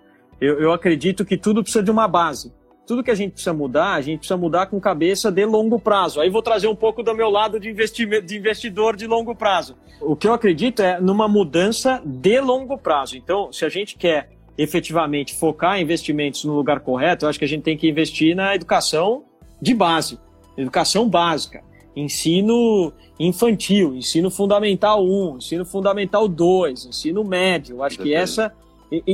[0.40, 2.53] eu, eu acredito que tudo precisa de uma base.
[2.90, 6.20] Tudo que a gente precisa mudar, a gente precisa mudar com cabeça de longo prazo.
[6.20, 9.76] Aí vou trazer um pouco do meu lado de, de investidor de longo prazo.
[10.00, 13.16] O que eu acredito é numa mudança de longo prazo.
[13.16, 17.48] Então, se a gente quer efetivamente focar investimentos no lugar correto, eu acho que a
[17.48, 19.22] gente tem que investir na educação
[19.62, 20.18] de base,
[20.59, 21.62] educação básica
[21.94, 27.76] ensino infantil, ensino fundamental 1, ensino fundamental 2, ensino médio.
[27.76, 28.53] Eu acho que essa,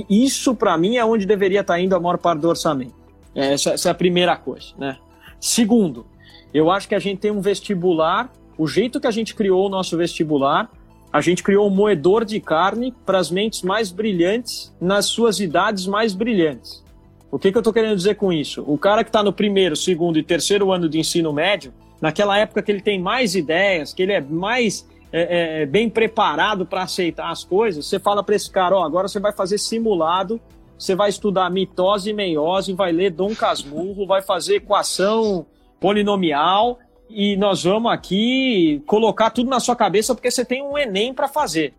[0.09, 3.06] isso para mim é onde deveria estar tá indo a maior parte do orçamento.
[3.37, 4.96] Essa, essa é a primeira coisa, né?
[5.38, 6.07] Segundo,
[6.55, 9.68] eu acho que a gente tem um vestibular, o jeito que a gente criou o
[9.68, 10.70] nosso vestibular,
[11.12, 15.87] a gente criou um moedor de carne para as mentes mais brilhantes nas suas idades
[15.87, 16.85] mais brilhantes.
[17.31, 18.64] O que, que eu estou querendo dizer com isso?
[18.66, 22.62] O cara que está no primeiro, segundo e terceiro ano de ensino médio, naquela época
[22.62, 27.31] que ele tem mais ideias, que ele é mais é, é, bem preparado para aceitar
[27.31, 30.40] as coisas, você fala para esse cara, ó, agora você vai fazer simulado,
[30.79, 35.47] você vai estudar mitose e meiose, vai ler Dom Casmurro, vai fazer equação
[35.81, 41.15] polinomial e nós vamos aqui colocar tudo na sua cabeça porque você tem um Enem
[41.15, 41.75] para fazer.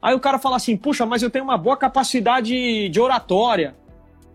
[0.00, 3.74] Aí o cara fala assim, puxa, mas eu tenho uma boa capacidade de oratória.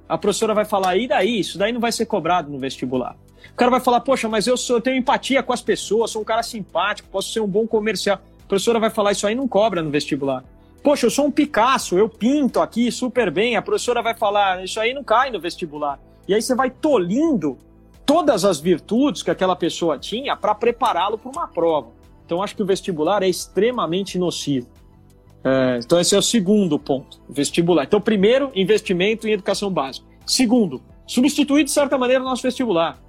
[0.07, 1.39] A professora vai falar, e daí?
[1.39, 3.15] Isso daí não vai ser cobrado no vestibular.
[3.51, 6.21] O cara vai falar, poxa, mas eu, sou, eu tenho empatia com as pessoas, sou
[6.21, 8.19] um cara simpático, posso ser um bom comercial.
[8.43, 10.43] A professora vai falar, isso aí não cobra no vestibular.
[10.83, 13.55] Poxa, eu sou um Picasso, eu pinto aqui super bem.
[13.55, 15.97] A professora vai falar, isso aí não cai no vestibular.
[16.27, 17.57] E aí você vai tolindo
[18.05, 21.91] todas as virtudes que aquela pessoa tinha para prepará-lo para uma prova.
[22.25, 24.67] Então, acho que o vestibular é extremamente nocivo.
[25.41, 27.83] É, então, esse é o segundo ponto, vestibular.
[27.83, 30.05] Então, primeiro, investimento em educação básica.
[30.25, 33.01] Segundo, substituir, de certa maneira, o nosso vestibular.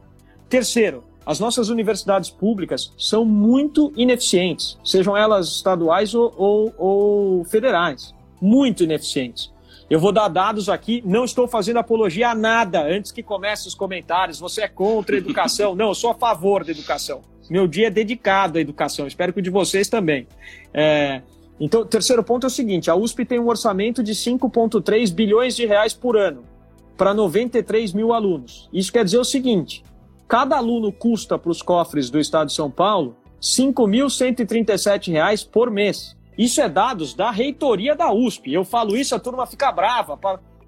[0.49, 8.15] Terceiro, as nossas universidades públicas são muito ineficientes, sejam elas estaduais ou, ou, ou, federais.
[8.41, 9.53] Muito ineficientes.
[9.89, 13.75] Eu vou dar dados aqui, não estou fazendo apologia a nada antes que comece os
[13.75, 14.41] comentários.
[14.41, 15.75] Você é contra a educação?
[15.75, 17.23] Não, eu sou a favor da educação.
[17.49, 20.27] Meu dia é dedicado à educação, espero que o de vocês também.
[20.73, 21.21] É,
[21.61, 25.67] então, terceiro ponto é o seguinte: a USP tem um orçamento de 5,3 bilhões de
[25.67, 26.45] reais por ano
[26.97, 28.69] para 93 mil alunos.
[28.73, 29.83] Isso quer dizer o seguinte:
[30.27, 36.17] Cada aluno custa para os cofres do Estado de São Paulo R$ 5.137 por mês.
[36.37, 38.53] Isso é dados da reitoria da USP.
[38.53, 40.19] Eu falo isso, a turma fica brava.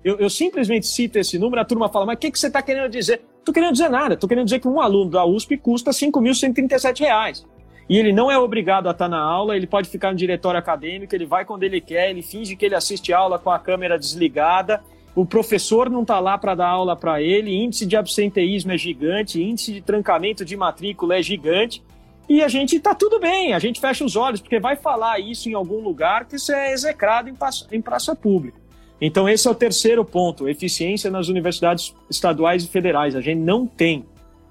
[0.04, 2.62] Eu, eu simplesmente cito esse número, a turma fala, mas o que, que você está
[2.62, 3.22] querendo dizer?
[3.38, 7.44] Estou querendo dizer nada, estou querendo dizer que um aluno da USP custa R$ 5.137.
[7.88, 11.14] E ele não é obrigado a estar na aula, ele pode ficar no diretório acadêmico,
[11.14, 14.82] ele vai quando ele quer, ele finge que ele assiste aula com a câmera desligada,
[15.16, 19.42] o professor não está lá para dar aula para ele, índice de absenteísmo é gigante,
[19.42, 21.82] índice de trancamento de matrícula é gigante,
[22.28, 25.48] e a gente está tudo bem, a gente fecha os olhos, porque vai falar isso
[25.48, 28.60] em algum lugar que isso é execrado em praça, em praça pública.
[29.00, 33.14] Então, esse é o terceiro ponto: eficiência nas universidades estaduais e federais.
[33.14, 34.04] A gente não tem.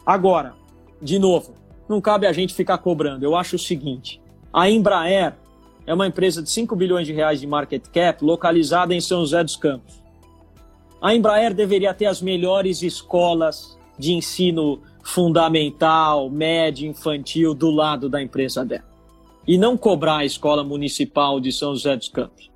[0.05, 0.53] Agora,
[1.01, 1.53] de novo,
[1.89, 3.25] não cabe a gente ficar cobrando.
[3.25, 4.21] Eu acho o seguinte:
[4.53, 5.33] a Embraer
[5.85, 9.43] é uma empresa de 5 bilhões de reais de market cap, localizada em São José
[9.43, 10.04] dos Campos.
[11.01, 18.21] A Embraer deveria ter as melhores escolas de ensino fundamental, médio, infantil do lado da
[18.21, 18.85] empresa dela.
[19.47, 22.49] E não cobrar a escola municipal de São José dos Campos.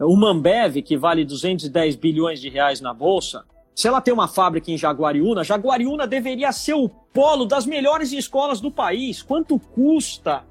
[0.00, 4.70] O Mambev, que vale 210 bilhões de reais na bolsa, se ela tem uma fábrica
[4.70, 9.22] em Jaguariúna, Jaguariúna deveria ser o polo das melhores escolas do país.
[9.22, 10.44] Quanto custa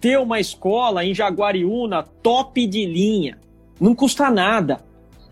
[0.00, 3.38] ter uma escola em Jaguariúna top de linha.
[3.78, 4.82] Não custa nada.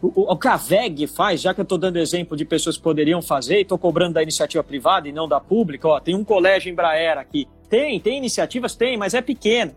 [0.00, 2.82] O, o que a VEG faz, já que eu estou dando exemplo de pessoas que
[2.82, 6.24] poderiam fazer, e estou cobrando da iniciativa privada e não da pública, ó, tem um
[6.24, 7.48] colégio em Braera aqui.
[7.68, 8.76] Tem, tem iniciativas?
[8.76, 9.72] Tem, mas é pequeno,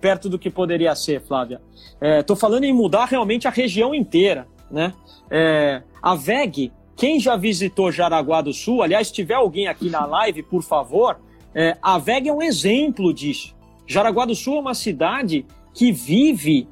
[0.00, 1.60] perto do que poderia ser, Flávia.
[2.00, 4.48] Estou é, falando em mudar realmente a região inteira.
[4.70, 4.92] Né?
[5.30, 10.06] É, a VEG, quem já visitou Jaraguá do Sul, aliás, se tiver alguém aqui na
[10.06, 11.18] live, por favor,
[11.54, 13.54] é, a VEG é um exemplo disso.
[13.86, 16.66] Jaraguá do Sul é uma cidade que vive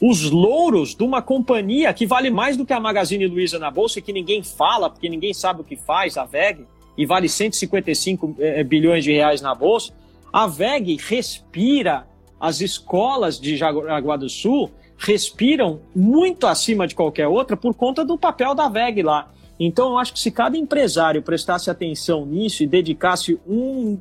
[0.00, 4.00] os louros de uma companhia que vale mais do que a Magazine Luiza na bolsa
[4.00, 8.64] que ninguém fala, porque ninguém sabe o que faz, a VEG, e vale 155 eh,
[8.64, 9.92] bilhões de reais na bolsa.
[10.32, 12.06] A VEG respira,
[12.38, 18.18] as escolas de Jaraguá do Sul respiram muito acima de qualquer outra por conta do
[18.18, 19.30] papel da VEG lá.
[19.58, 23.98] Então, eu acho que se cada empresário prestasse atenção nisso e dedicasse um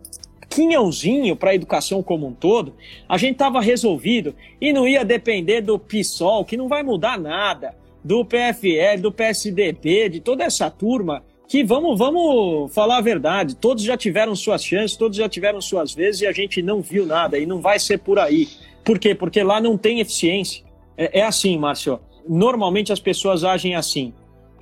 [0.55, 2.73] quinhãozinho para a educação como um todo,
[3.09, 7.75] a gente estava resolvido e não ia depender do PSOL, que não vai mudar nada,
[8.01, 13.83] do PFL, do PSDB, de toda essa turma que vamos, vamos falar a verdade, todos
[13.83, 17.37] já tiveram suas chances, todos já tiveram suas vezes e a gente não viu nada
[17.37, 18.47] e não vai ser por aí.
[18.83, 19.13] Por quê?
[19.13, 20.63] Porque lá não tem eficiência.
[20.97, 21.99] É, é assim, Márcio.
[22.27, 24.13] Normalmente as pessoas agem assim.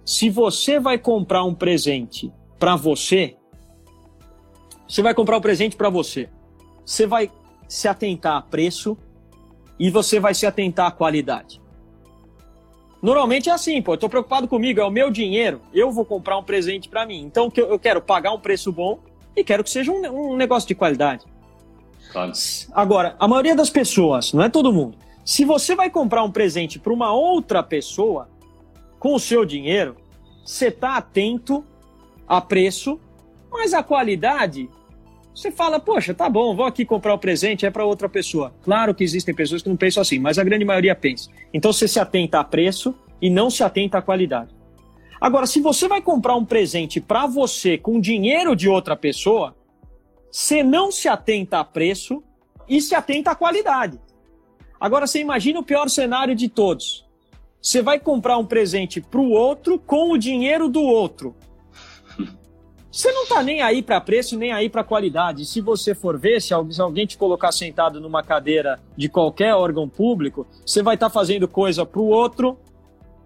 [0.03, 3.36] Se você vai comprar um presente para você,
[4.93, 6.29] você vai comprar o um presente para você.
[6.86, 7.32] Você vai
[7.67, 8.95] se atentar a preço
[9.79, 11.60] e você vai se atentar à qualidade.
[13.01, 16.38] Normalmente é assim, pô, eu tô preocupado comigo, é o meu dinheiro, eu vou comprar
[16.38, 17.23] um presente para mim.
[17.23, 18.99] Então eu quero pagar um preço bom
[19.36, 21.25] e quero que seja um, um negócio de qualidade.
[22.12, 22.32] Claro.
[22.71, 26.77] Agora, a maioria das pessoas, não é todo mundo, se você vai comprar um presente
[26.77, 28.29] para uma outra pessoa
[28.99, 29.97] com o seu dinheiro,
[30.45, 31.65] você tá atento
[32.27, 32.99] a preço,
[33.51, 34.69] mas a qualidade
[35.34, 38.54] você fala, poxa, tá bom, vou aqui comprar o presente, é para outra pessoa.
[38.63, 41.30] Claro que existem pessoas que não pensam assim, mas a grande maioria pensa.
[41.54, 44.54] Então você se atenta a preço e não se atenta à qualidade.
[45.19, 49.56] Agora, se você vai comprar um presente para você com dinheiro de outra pessoa,
[50.30, 52.22] você não se atenta a preço
[52.67, 54.00] e se atenta à qualidade.
[54.80, 57.08] Agora, você imagina o pior cenário de todos.
[57.62, 61.34] Você vai comprar um presente para o outro com o dinheiro do outro.
[62.93, 65.47] Você não tá nem aí para preço, nem aí para qualidade.
[65.47, 70.45] Se você for ver, se alguém te colocar sentado numa cadeira de qualquer órgão público,
[70.63, 72.56] você vai estar tá fazendo coisa para o outro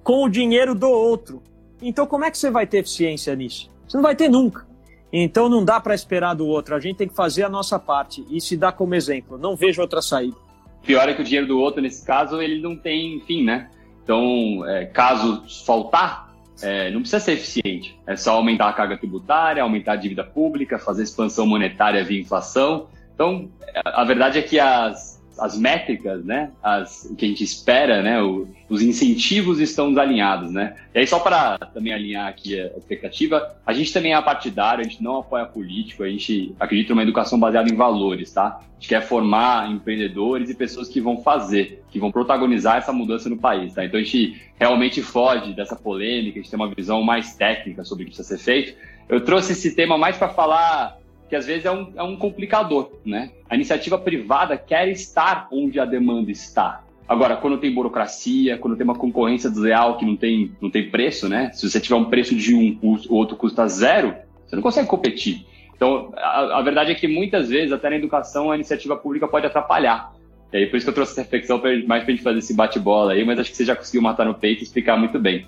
[0.01, 1.43] com o dinheiro do outro.
[1.82, 3.69] Então, como é que você vai ter eficiência nisso?
[3.86, 4.65] Você não vai ter nunca.
[5.12, 6.73] Então, não dá para esperar do outro.
[6.73, 9.38] A gente tem que fazer a nossa parte e se dar como exemplo.
[9.38, 10.38] Não vejo outra saída.
[10.82, 13.69] Pior é que o dinheiro do outro, nesse caso, ele não tem fim, né?
[14.01, 16.26] Então, é, caso faltar,
[16.62, 18.00] é, não precisa ser eficiente.
[18.06, 22.88] É só aumentar a carga tributária, aumentar a dívida pública, fazer expansão monetária via inflação.
[23.13, 23.50] Então,
[23.84, 28.21] a verdade é que as, as métricas, né, as, o que a gente espera, né,
[28.21, 30.76] o, os incentivos estão desalinhados, né.
[30.93, 34.88] E aí, só para também alinhar aqui a expectativa, a gente também é partidário, a
[34.88, 38.60] gente não apoia político, a gente acredita numa educação baseada em valores, tá?
[38.60, 43.30] A gente quer formar empreendedores e pessoas que vão fazer, que vão protagonizar essa mudança
[43.30, 43.86] no país, tá?
[43.86, 48.04] Então, a gente realmente foge dessa polêmica, a gente tem uma visão mais técnica sobre
[48.04, 48.78] o que precisa ser feito.
[49.08, 50.97] Eu trouxe esse tema mais para falar
[51.29, 53.31] que às vezes é um, é um complicador, né?
[53.49, 56.83] A iniciativa privada quer estar onde a demanda está.
[57.07, 61.29] Agora, quando tem burocracia, quando tem uma concorrência desleal que não tem, não tem preço,
[61.29, 61.51] né?
[61.53, 64.13] Se você tiver um preço de um, o outro custa zero,
[64.45, 65.45] você não consegue competir.
[65.75, 69.45] Então, a, a verdade é que muitas vezes, até na educação, a iniciativa pública pode
[69.45, 70.13] atrapalhar.
[70.51, 72.39] E aí, por isso que eu trouxe essa reflexão pra, mais para a gente fazer
[72.39, 75.19] esse bate-bola aí, mas acho que você já conseguiu matar no peito e explicar muito
[75.19, 75.45] bem.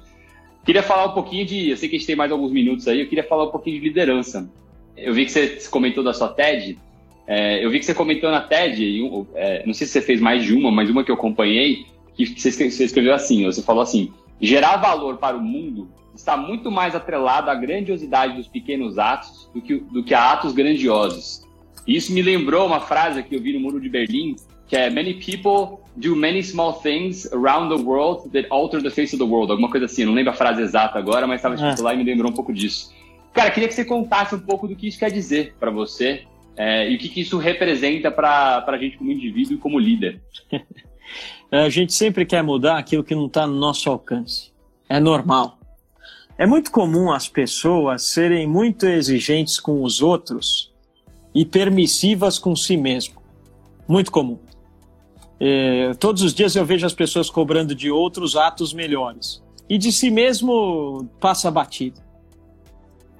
[0.65, 1.69] Queria falar um pouquinho de.
[1.69, 3.79] Eu sei que a gente tem mais alguns minutos aí, eu queria falar um pouquinho
[3.79, 4.49] de liderança
[5.01, 6.77] eu vi que você comentou da sua TED.
[7.27, 9.01] É, eu vi que você comentou na TED,
[9.35, 11.85] é, não sei se você fez mais de uma, mas uma que eu acompanhei,
[12.15, 16.95] que você escreveu assim, você falou assim, gerar valor para o mundo está muito mais
[16.95, 21.43] atrelado à grandiosidade dos pequenos atos do que, do que a atos grandiosos.
[21.87, 24.35] E isso me lembrou uma frase que eu vi no Muro de Berlim,
[24.67, 29.15] que é Many people do many small things around the world that alter the face
[29.15, 29.51] of the world.
[29.51, 31.83] Alguma coisa assim, não lembro a frase exata agora, mas estava escrito é.
[31.83, 32.93] lá e me lembrou um pouco disso.
[33.33, 36.23] Cara, queria que você contasse um pouco do que isso quer dizer para você
[36.57, 40.21] é, e o que, que isso representa para a gente como indivíduo e como líder.
[41.51, 44.51] A gente sempre quer mudar aquilo que não está no nosso alcance.
[44.87, 45.57] É normal.
[46.37, 50.71] É muito comum as pessoas serem muito exigentes com os outros
[51.33, 53.19] e permissivas com si mesmo.
[53.87, 54.37] Muito comum.
[55.39, 59.41] É, todos os dias eu vejo as pessoas cobrando de outros atos melhores.
[59.67, 61.99] E de si mesmo passa batido.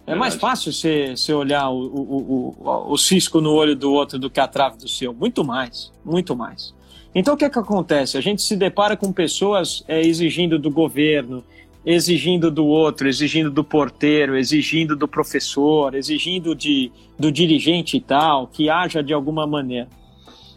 [0.10, 4.18] É mais fácil você, você olhar o, o, o, o cisco no olho do outro
[4.18, 5.14] do que a trave do seu.
[5.14, 6.74] Muito mais, muito mais.
[7.14, 8.18] Então o que, é que acontece?
[8.18, 11.44] A gente se depara com pessoas é, exigindo do governo,
[11.86, 18.48] exigindo do outro, exigindo do porteiro, exigindo do professor, exigindo de, do dirigente e tal,
[18.48, 19.88] que haja de alguma maneira.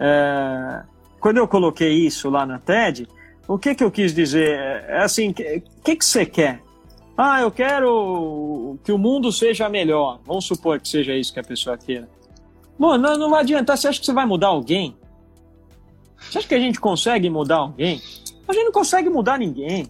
[0.00, 0.82] É,
[1.20, 3.06] quando eu coloquei isso lá na TED,
[3.46, 4.58] o que, que eu quis dizer?
[4.88, 6.60] É assim, o que, que, que você quer?
[7.16, 10.20] Ah, eu quero que o mundo seja melhor.
[10.24, 12.08] Vamos supor que seja isso que a pessoa queira.
[12.78, 13.76] Bom, não, não vai adiantar.
[13.76, 14.96] Você acha que você vai mudar alguém?
[16.18, 18.00] Você acha que a gente consegue mudar alguém?
[18.48, 19.86] A gente não consegue mudar ninguém.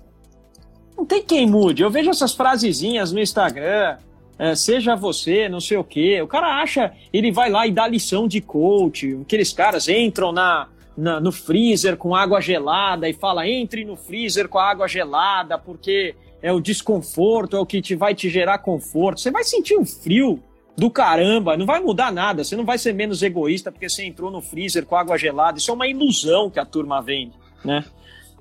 [0.97, 1.83] Não tem quem mude.
[1.83, 3.99] Eu vejo essas frasezinhas no Instagram.
[4.39, 6.21] É, seja você, não sei o quê.
[6.21, 9.19] O cara acha, ele vai lá e dá lição de coach.
[9.23, 14.49] Aqueles caras entram na, na, no freezer com água gelada e fala entre no freezer
[14.49, 19.21] com água gelada porque é o desconforto, é o que te vai te gerar conforto.
[19.21, 20.43] Você vai sentir um frio
[20.77, 24.31] do caramba, não vai mudar nada, você não vai ser menos egoísta porque você entrou
[24.31, 25.59] no freezer com água gelada.
[25.59, 27.85] Isso é uma ilusão que a turma vende, né?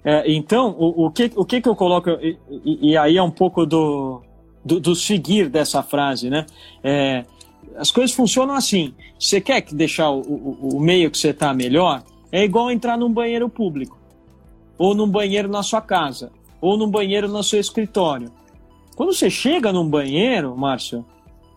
[0.04, 3.22] É, então, o, o, que, o que que eu coloco, e, e, e aí é
[3.22, 4.24] um pouco do,
[4.66, 6.48] do, do, seguir dessa frase, né?
[6.84, 7.24] É,
[7.78, 8.96] as coisas funcionam assim.
[9.20, 12.04] Você quer deixar o, o, o meio que você está melhor?
[12.32, 14.00] É igual entrar num banheiro público
[14.76, 18.32] ou num banheiro na sua casa ou num banheiro no seu escritório.
[18.96, 21.04] Quando você chega num banheiro, Márcio,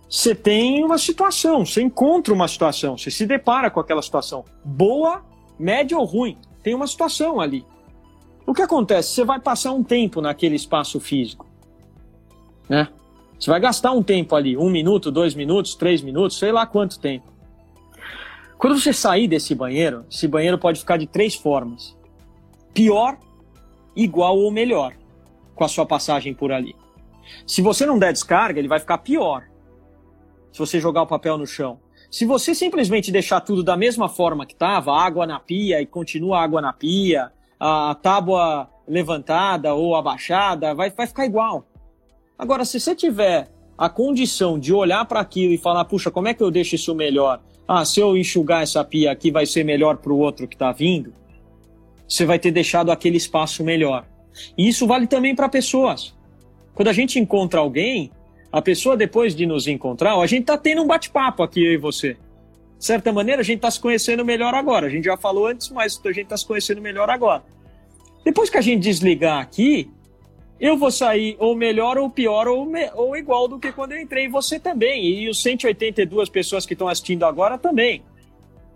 [0.08, 5.22] você tem uma situação, você encontra uma situação, você se depara com aquela situação, boa,
[5.58, 7.64] média ou ruim, tem uma situação ali.
[8.46, 9.10] O que acontece?
[9.10, 11.46] Você vai passar um tempo naquele espaço físico,
[12.68, 12.88] né?
[13.38, 16.98] Você vai gastar um tempo ali, um minuto, dois minutos, três minutos, sei lá quanto
[16.98, 17.26] tempo.
[18.56, 21.94] Quando você sair desse banheiro, esse banheiro pode ficar de três formas:
[22.72, 23.18] pior,
[23.96, 24.94] igual ou melhor
[25.54, 26.74] com a sua passagem por ali.
[27.46, 29.44] Se você não der descarga, ele vai ficar pior.
[30.52, 31.78] Se você jogar o papel no chão.
[32.10, 36.40] Se você simplesmente deixar tudo da mesma forma que estava, água na pia e continua
[36.40, 41.66] água na pia, a tábua levantada ou abaixada, vai, vai ficar igual.
[42.38, 46.34] Agora, se você tiver a condição de olhar para aquilo e falar, puxa, como é
[46.34, 47.40] que eu deixo isso melhor?
[47.66, 50.70] Ah, se eu enxugar essa pia aqui, vai ser melhor para o outro que está
[50.70, 51.12] vindo
[52.08, 54.06] você vai ter deixado aquele espaço melhor.
[54.56, 56.14] E isso vale também para pessoas.
[56.74, 58.10] Quando a gente encontra alguém,
[58.50, 61.76] a pessoa depois de nos encontrar, a gente está tendo um bate-papo aqui, eu e
[61.76, 62.16] você.
[62.78, 64.86] De certa maneira, a gente está se conhecendo melhor agora.
[64.86, 67.42] A gente já falou antes, mas a gente está se conhecendo melhor agora.
[68.24, 69.90] Depois que a gente desligar aqui,
[70.60, 74.00] eu vou sair ou melhor ou pior ou, me, ou igual do que quando eu
[74.00, 74.28] entrei.
[74.28, 75.04] Você também.
[75.04, 78.02] E os 182 pessoas que estão assistindo agora também.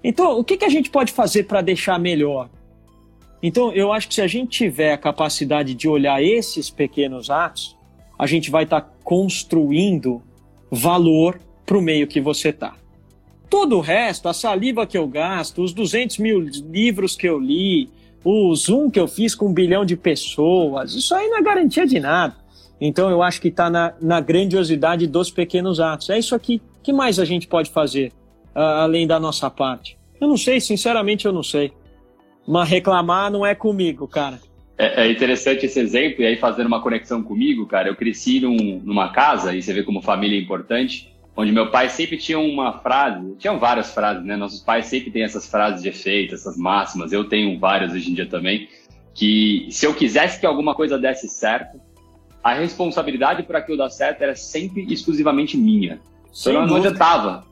[0.02, 2.48] Então, o que, que a gente pode fazer para deixar melhor?
[3.42, 7.76] Então, eu acho que se a gente tiver a capacidade de olhar esses pequenos atos,
[8.18, 10.20] a gente vai estar tá construindo
[10.70, 12.74] valor para o meio que você está.
[13.48, 17.88] Todo o resto, a saliva que eu gasto, os 200 mil livros que eu li,
[18.24, 21.86] o Zoom que eu fiz com um bilhão de pessoas, isso aí não é garantia
[21.86, 22.36] de nada.
[22.80, 26.10] Então, eu acho que está na, na, grandiosidade dos pequenos atos.
[26.10, 26.62] É isso aqui.
[26.78, 28.12] O que mais a gente pode fazer,
[28.54, 29.98] uh, além da nossa parte?
[30.20, 31.72] Eu não sei, sinceramente, eu não sei.
[32.48, 34.40] Mas reclamar não é comigo, cara.
[34.78, 38.80] É, é, interessante esse exemplo, e aí fazendo uma conexão comigo, cara, eu cresci num,
[38.82, 42.78] numa casa, e você vê como família é importante, onde meu pai sempre tinha uma
[42.78, 44.34] frase, tinham várias frases, né?
[44.34, 48.14] Nossos pais sempre têm essas frases de efeito, essas máximas, eu tenho várias hoje em
[48.14, 48.66] dia também,
[49.12, 51.78] que se eu quisesse que alguma coisa desse certo,
[52.42, 56.00] a responsabilidade por aquilo dar certo era sempre exclusivamente minha.
[56.32, 57.44] Sem então não adiantava,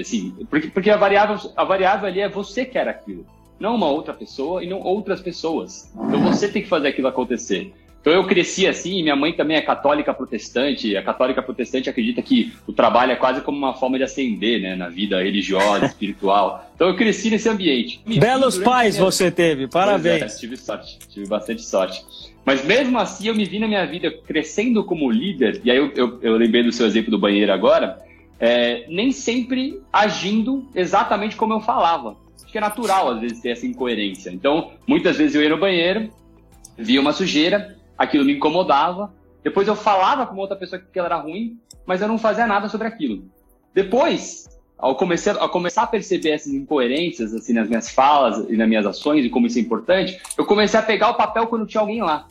[0.00, 3.24] assim, porque, porque a, variável, a variável ali é você que era aquilo
[3.62, 5.90] não uma outra pessoa e não outras pessoas.
[5.94, 7.72] Então você tem que fazer aquilo acontecer.
[8.00, 10.96] Então eu cresci assim, minha mãe também é católica protestante.
[10.96, 14.74] A católica protestante acredita que o trabalho é quase como uma forma de ascender, né,
[14.74, 16.68] na vida religiosa, espiritual.
[16.74, 18.00] Então eu cresci nesse ambiente.
[18.04, 19.08] Me Belos pais minha...
[19.08, 20.22] você teve, parabéns.
[20.22, 22.04] É, tive sorte, tive bastante sorte.
[22.44, 25.92] Mas mesmo assim eu me vi na minha vida crescendo como líder, e aí eu,
[25.94, 28.02] eu, eu lembrei do seu exemplo do banheiro agora,
[28.40, 32.16] é, nem sempre agindo exatamente como eu falava
[32.52, 34.30] que é natural, às vezes, ter essa incoerência.
[34.30, 36.10] Então, muitas vezes eu ia no banheiro,
[36.76, 41.16] via uma sujeira, aquilo me incomodava, depois eu falava com outra pessoa que aquilo era
[41.16, 43.24] ruim, mas eu não fazia nada sobre aquilo.
[43.74, 44.48] Depois,
[44.78, 48.84] ao começar, ao começar a perceber essas incoerências assim nas minhas falas e nas minhas
[48.84, 52.02] ações e como isso é importante, eu comecei a pegar o papel quando tinha alguém
[52.02, 52.28] lá.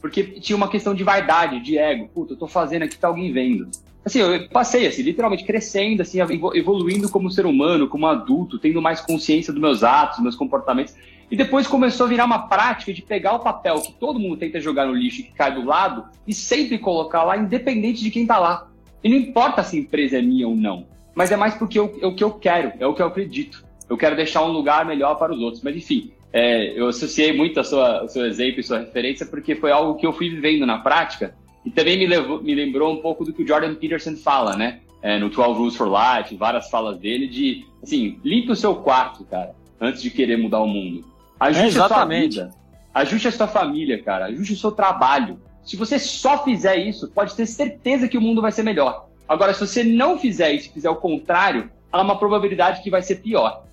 [0.00, 2.08] Porque tinha uma questão de vaidade, de ego.
[2.08, 3.68] Puta, eu tô fazendo aqui, tá alguém vendo.
[4.06, 6.20] Assim, eu passei, assim, literalmente crescendo, assim,
[6.54, 10.94] evoluindo como ser humano, como adulto, tendo mais consciência dos meus atos, dos meus comportamentos.
[11.28, 14.60] E depois começou a virar uma prática de pegar o papel que todo mundo tenta
[14.60, 18.24] jogar no lixo e que cai do lado e sempre colocar lá, independente de quem
[18.24, 18.68] tá lá.
[19.02, 21.98] E não importa se a empresa é minha ou não, mas é mais porque eu,
[22.00, 23.64] é o que eu quero, é o que eu acredito.
[23.90, 25.64] Eu quero deixar um lugar melhor para os outros.
[25.64, 29.56] Mas enfim, é, eu associei muito a sua, o seu exemplo e sua referência porque
[29.56, 31.34] foi algo que eu fui vivendo na prática
[31.66, 34.78] e também me, levou, me lembrou um pouco do que o Jordan Peterson fala, né?
[35.02, 39.24] É, no 12 Rules for Life, várias falas dele de, assim, limpe o seu quarto,
[39.24, 41.04] cara, antes de querer mudar o mundo.
[41.38, 42.50] Ajuste é a sua vida.
[42.94, 44.26] Ajuste a sua família, cara.
[44.26, 45.38] Ajuste o seu trabalho.
[45.64, 49.08] Se você só fizer isso, pode ter certeza que o mundo vai ser melhor.
[49.28, 53.16] Agora, se você não fizer isso, fizer o contrário, há uma probabilidade que vai ser
[53.16, 53.64] pior.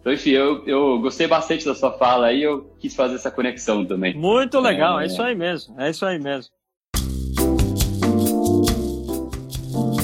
[0.00, 3.84] Então, enfim, eu, eu gostei bastante da sua fala aí, eu quis fazer essa conexão
[3.84, 4.14] também.
[4.14, 6.52] Muito legal, é, é isso aí mesmo, é isso aí mesmo.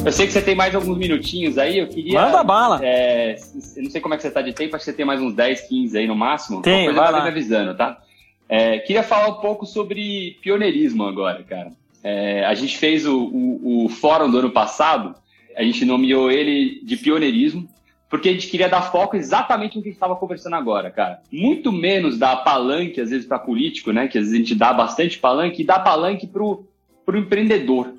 [0.04, 2.20] Eu sei que você tem mais alguns minutinhos aí, eu queria.
[2.20, 2.78] Manda bala!
[2.82, 3.36] É,
[3.76, 5.20] eu não sei como é que você está de tempo, acho que você tem mais
[5.20, 6.60] uns 10, 15 aí no máximo.
[6.60, 7.22] Tem, vai lá.
[7.22, 7.98] me avisando, tá?
[8.46, 11.72] É, queria falar um pouco sobre pioneirismo agora, cara.
[12.02, 15.14] É, a gente fez o, o, o, fórum do ano passado,
[15.56, 17.66] a gente nomeou ele de pioneirismo,
[18.10, 21.20] porque a gente queria dar foco exatamente no que a gente estava conversando agora, cara.
[21.32, 24.06] Muito menos dar palanque, às vezes, para político, né?
[24.06, 26.66] Que às vezes a gente dá bastante palanque, e dar palanque para o
[27.16, 27.94] empreendedor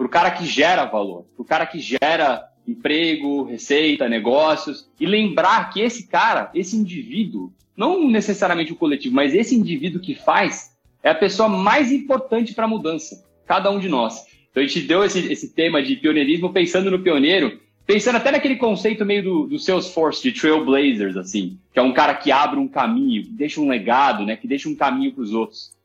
[0.00, 5.04] para o cara que gera valor, para o cara que gera emprego, receita, negócios, e
[5.04, 10.74] lembrar que esse cara, esse indivíduo, não necessariamente o coletivo, mas esse indivíduo que faz,
[11.02, 14.24] é a pessoa mais importante para a mudança, cada um de nós.
[14.50, 18.56] Então a gente deu esse, esse tema de pioneirismo pensando no pioneiro, pensando até naquele
[18.56, 22.68] conceito meio do, do Salesforce, de Trailblazers, assim, que é um cara que abre um
[22.68, 25.78] caminho, que deixa um legado, né, que deixa um caminho para os outros.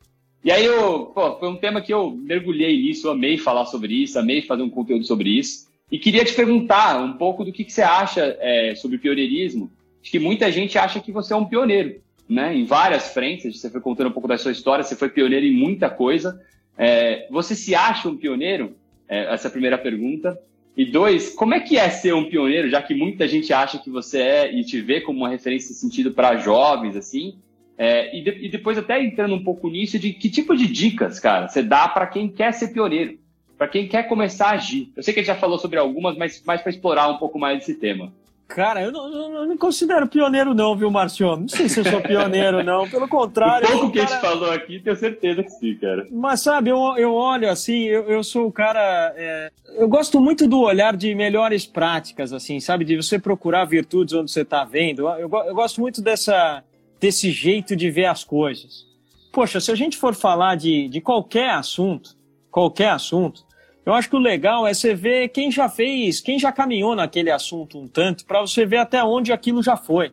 [0.46, 4.16] E aí, eu, pô, foi um tema que eu mergulhei nisso, amei falar sobre isso,
[4.16, 5.66] amei fazer um conteúdo sobre isso.
[5.90, 9.68] E queria te perguntar um pouco do que, que você acha é, sobre pioneirismo.
[10.00, 12.54] Acho que muita gente acha que você é um pioneiro, né?
[12.54, 15.52] Em várias frentes, você foi contando um pouco da sua história, você foi pioneiro em
[15.52, 16.40] muita coisa.
[16.78, 18.76] É, você se acha um pioneiro?
[19.08, 20.40] É, essa é a primeira pergunta.
[20.76, 23.90] E dois, como é que é ser um pioneiro, já que muita gente acha que
[23.90, 27.34] você é e te vê como uma referência de sentido para jovens, assim?
[27.78, 31.20] É, e, de, e, depois até entrando um pouco nisso de que tipo de dicas,
[31.20, 33.18] cara, você dá para quem quer ser pioneiro,
[33.58, 34.90] para quem quer começar a agir.
[34.96, 37.38] Eu sei que a gente já falou sobre algumas, mas mais para explorar um pouco
[37.38, 38.12] mais esse tema.
[38.48, 41.42] Cara, eu não, eu não, me considero pioneiro não, viu, Marciano?
[41.42, 43.66] Não sei se eu sou pioneiro não, pelo contrário...
[43.66, 44.08] O pouco que cara...
[44.08, 46.06] a gente falou aqui, tenho certeza que sim, cara.
[46.12, 49.12] Mas sabe, eu, eu olho assim, eu, eu sou o cara...
[49.16, 49.50] É...
[49.76, 52.84] Eu gosto muito do olhar de melhores práticas, assim, sabe?
[52.84, 55.08] De você procurar virtudes onde você está vendo.
[55.08, 56.62] Eu, eu gosto muito dessa
[57.00, 58.86] desse jeito de ver as coisas.
[59.32, 62.16] Poxa, se a gente for falar de, de qualquer assunto,
[62.50, 63.44] qualquer assunto,
[63.84, 67.30] eu acho que o legal é você ver quem já fez, quem já caminhou naquele
[67.30, 70.12] assunto um tanto, para você ver até onde aquilo já foi.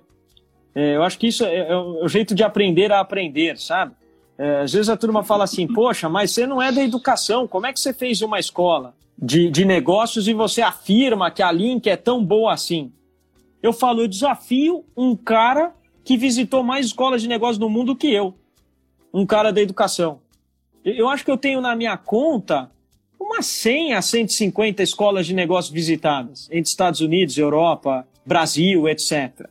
[0.75, 3.93] É, eu acho que isso é, é, o jeito de aprender a aprender, sabe?
[4.37, 7.65] É, às vezes a turma fala assim, poxa, mas você não é da educação, como
[7.65, 11.87] é que você fez uma escola de, de negócios e você afirma que a Link
[11.87, 12.91] é tão boa assim?
[13.61, 15.73] Eu falo, eu desafio um cara
[16.03, 18.35] que visitou mais escolas de negócios no mundo que eu,
[19.13, 20.21] um cara da educação.
[20.83, 22.69] Eu acho que eu tenho na minha conta
[23.19, 29.47] umas 100 a 150 escolas de negócios visitadas entre Estados Unidos, Europa, Brasil, etc.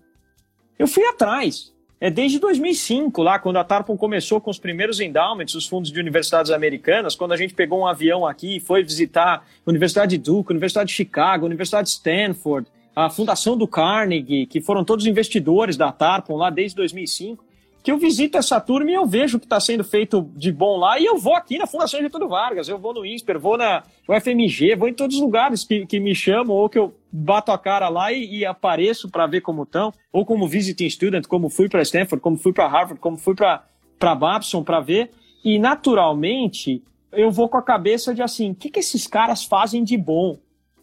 [0.78, 1.72] Eu fui atrás.
[1.98, 6.00] É desde 2005, lá, quando a Tarpon começou com os primeiros endowments, os fundos de
[6.00, 10.18] universidades americanas, quando a gente pegou um avião aqui e foi visitar a Universidade de
[10.18, 14.84] Duke, a Universidade de Chicago, a Universidade de Stanford, a Fundação do Carnegie, que foram
[14.84, 17.44] todos investidores da Tarpon lá desde 2005,
[17.82, 20.76] que eu visito essa turma e eu vejo o que está sendo feito de bom
[20.76, 23.82] lá e eu vou aqui na Fundação Getúlio Vargas, eu vou no INSPER, vou na
[24.08, 27.58] UFMG, vou em todos os lugares que, que me chamam ou que eu bato a
[27.58, 31.68] cara lá e, e apareço para ver como estão, ou como visiting student, como fui
[31.68, 35.10] para Stanford, como fui para Harvard, como fui para Babson para ver.
[35.44, 39.82] E naturalmente eu vou com a cabeça de assim, o que, que esses caras fazem
[39.82, 40.38] de bom?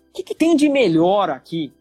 [0.10, 1.72] O que, que tem de melhor aqui?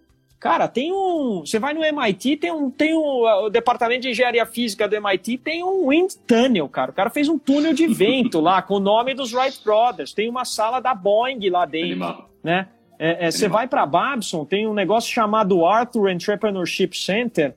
[0.40, 1.40] Cara, tem um.
[1.44, 2.70] Você vai no MIT, tem um.
[2.70, 6.92] Tem um, o departamento de engenharia física do MIT tem um wind tunnel, cara.
[6.92, 10.12] O cara fez um túnel de vento lá com o nome dos Wright Brothers.
[10.12, 11.90] Tem uma sala da Boeing lá dentro.
[11.90, 12.30] Animal.
[12.42, 12.68] Né?
[12.98, 17.54] É, é, você vai para Babson, tem um negócio chamado Arthur Entrepreneurship Center,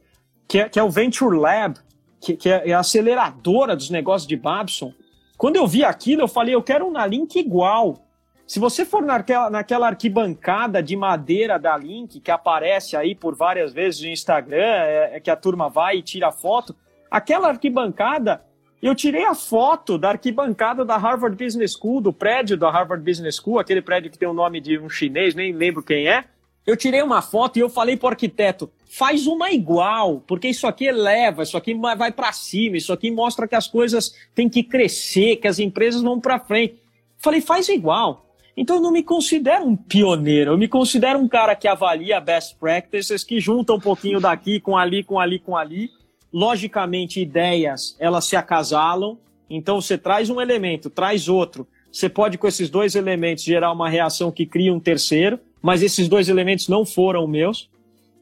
[0.47, 1.79] que é, que é o Venture Lab,
[2.19, 4.93] que, que é, é a aceleradora dos negócios de Babson.
[5.37, 8.05] Quando eu vi aquilo, eu falei, eu quero um Nalink igual.
[8.51, 13.71] Se você for naquela, naquela arquibancada de madeira da Link, que aparece aí por várias
[13.71, 16.75] vezes no Instagram, é, é que a turma vai e tira foto,
[17.09, 18.43] aquela arquibancada,
[18.81, 23.37] eu tirei a foto da arquibancada da Harvard Business School, do prédio da Harvard Business
[23.37, 26.25] School, aquele prédio que tem o nome de um chinês, nem lembro quem é.
[26.67, 30.87] Eu tirei uma foto e eu falei o arquiteto, faz uma igual, porque isso aqui
[30.87, 35.37] eleva, isso aqui vai para cima, isso aqui mostra que as coisas têm que crescer,
[35.37, 36.81] que as empresas vão para frente.
[37.17, 38.27] Falei, faz igual.
[38.61, 42.55] Então eu não me considero um pioneiro, eu me considero um cara que avalia best
[42.59, 45.89] practices, que junta um pouquinho daqui com ali, com ali, com ali.
[46.31, 49.17] Logicamente, ideias, elas se acasalam.
[49.49, 51.67] Então você traz um elemento, traz outro.
[51.91, 56.07] Você pode, com esses dois elementos, gerar uma reação que cria um terceiro, mas esses
[56.07, 57.67] dois elementos não foram meus.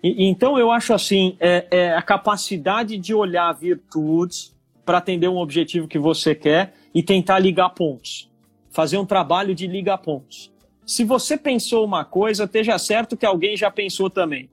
[0.02, 5.38] E, então eu acho assim, é, é a capacidade de olhar virtudes para atender um
[5.38, 8.29] objetivo que você quer e tentar ligar pontos
[8.72, 10.52] fazer um trabalho de liga pontos.
[10.86, 14.50] Se você pensou uma coisa, esteja certo que alguém já pensou também.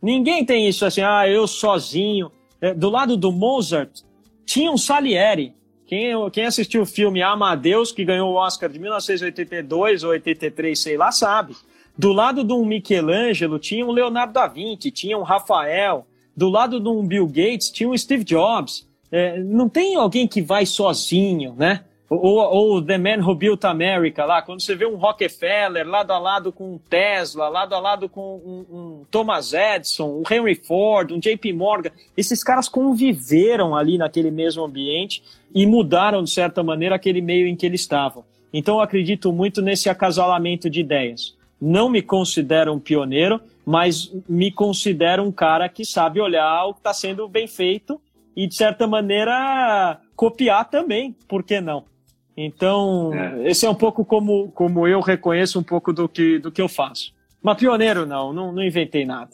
[0.00, 2.30] Ninguém tem isso assim, ah, eu sozinho.
[2.60, 4.00] É, do lado do Mozart,
[4.46, 5.54] tinha um Salieri.
[5.86, 10.96] Quem, quem assistiu o filme Amadeus, que ganhou o Oscar de 1982 ou 83, sei
[10.96, 11.54] lá, sabe.
[11.96, 16.06] Do lado de um Michelangelo, tinha um Leonardo da Vinci, tinha um Rafael.
[16.36, 18.88] Do lado de um Bill Gates, tinha um Steve Jobs.
[19.12, 21.84] É, não tem alguém que vai sozinho, né?
[22.08, 26.18] Ou, ou The Man Who Built America, lá, quando você vê um Rockefeller lado a
[26.18, 31.12] lado com um Tesla, lado a lado com um, um Thomas Edison, um Henry Ford,
[31.12, 35.22] um JP Morgan, esses caras conviveram ali naquele mesmo ambiente
[35.54, 38.24] e mudaram, de certa maneira, aquele meio em que eles estavam.
[38.52, 41.34] Então, eu acredito muito nesse acasalamento de ideias.
[41.60, 46.80] Não me considero um pioneiro, mas me considero um cara que sabe olhar o que
[46.80, 48.00] está sendo bem feito
[48.36, 51.84] e, de certa maneira, copiar também, por que não?
[52.36, 53.50] Então, é.
[53.50, 56.68] esse é um pouco como, como eu reconheço um pouco do que, do que eu
[56.68, 57.14] faço.
[57.42, 59.30] Mas pioneiro não, não, não inventei nada.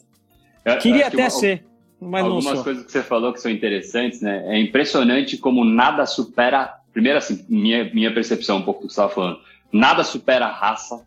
[0.64, 1.64] É, Queria até uma, ser,
[2.00, 4.44] mas não Algumas coisas que você falou que são interessantes, né?
[4.54, 6.78] É impressionante como nada supera...
[6.92, 9.38] Primeiro, assim, minha, minha percepção um pouco do que você estava falando.
[9.72, 11.06] Nada supera a raça.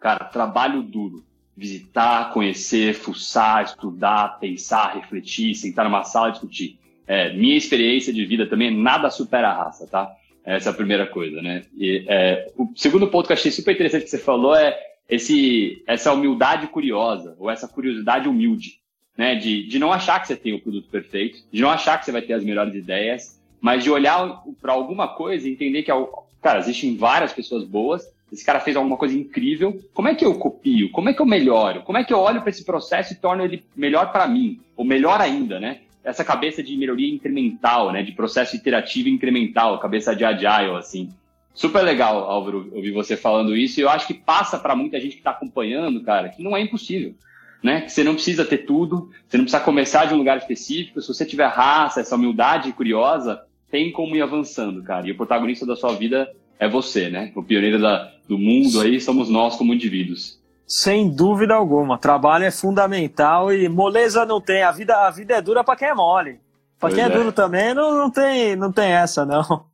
[0.00, 1.24] Cara, trabalho duro.
[1.56, 6.78] Visitar, conhecer, fuçar, estudar, pensar, refletir, sentar numa sala e discutir.
[7.06, 10.10] É, minha experiência de vida também, nada supera a raça, tá?
[10.44, 11.62] Essa é a primeira coisa, né?
[11.76, 14.78] E, é, o segundo ponto que eu achei super interessante que você falou é
[15.08, 18.80] esse, essa humildade curiosa, ou essa curiosidade humilde,
[19.16, 19.34] né?
[19.34, 22.12] De, de não achar que você tem o produto perfeito, de não achar que você
[22.12, 25.90] vai ter as melhores ideias, mas de olhar para alguma coisa e entender que,
[26.42, 30.34] cara, existem várias pessoas boas, esse cara fez alguma coisa incrível, como é que eu
[30.34, 30.90] copio?
[30.90, 31.82] Como é que eu melhoro?
[31.82, 34.60] Como é que eu olho para esse processo e torno ele melhor para mim?
[34.76, 35.80] Ou melhor ainda, né?
[36.04, 38.02] Essa cabeça de melhoria incremental, né?
[38.02, 41.08] De processo iterativo incremental, cabeça de agile, assim.
[41.54, 43.80] Super legal, Álvaro, ouvir você falando isso.
[43.80, 46.60] E eu acho que passa para muita gente que está acompanhando, cara, que não é
[46.60, 47.14] impossível.
[47.62, 47.80] Né?
[47.80, 51.00] Que você não precisa ter tudo, você não precisa começar de um lugar específico.
[51.00, 55.06] Se você tiver raça, essa humildade curiosa, tem como ir avançando, cara.
[55.06, 57.32] E o protagonista da sua vida é você, né?
[57.34, 60.38] O pioneiro da, do mundo aí somos nós como indivíduos.
[60.66, 61.98] Sem dúvida alguma.
[61.98, 64.62] Trabalho é fundamental e moleza não tem.
[64.62, 66.40] A vida, a vida é dura para quem é mole.
[66.80, 69.66] Para quem é, é, duro também, não, não, tem, não tem essa, não.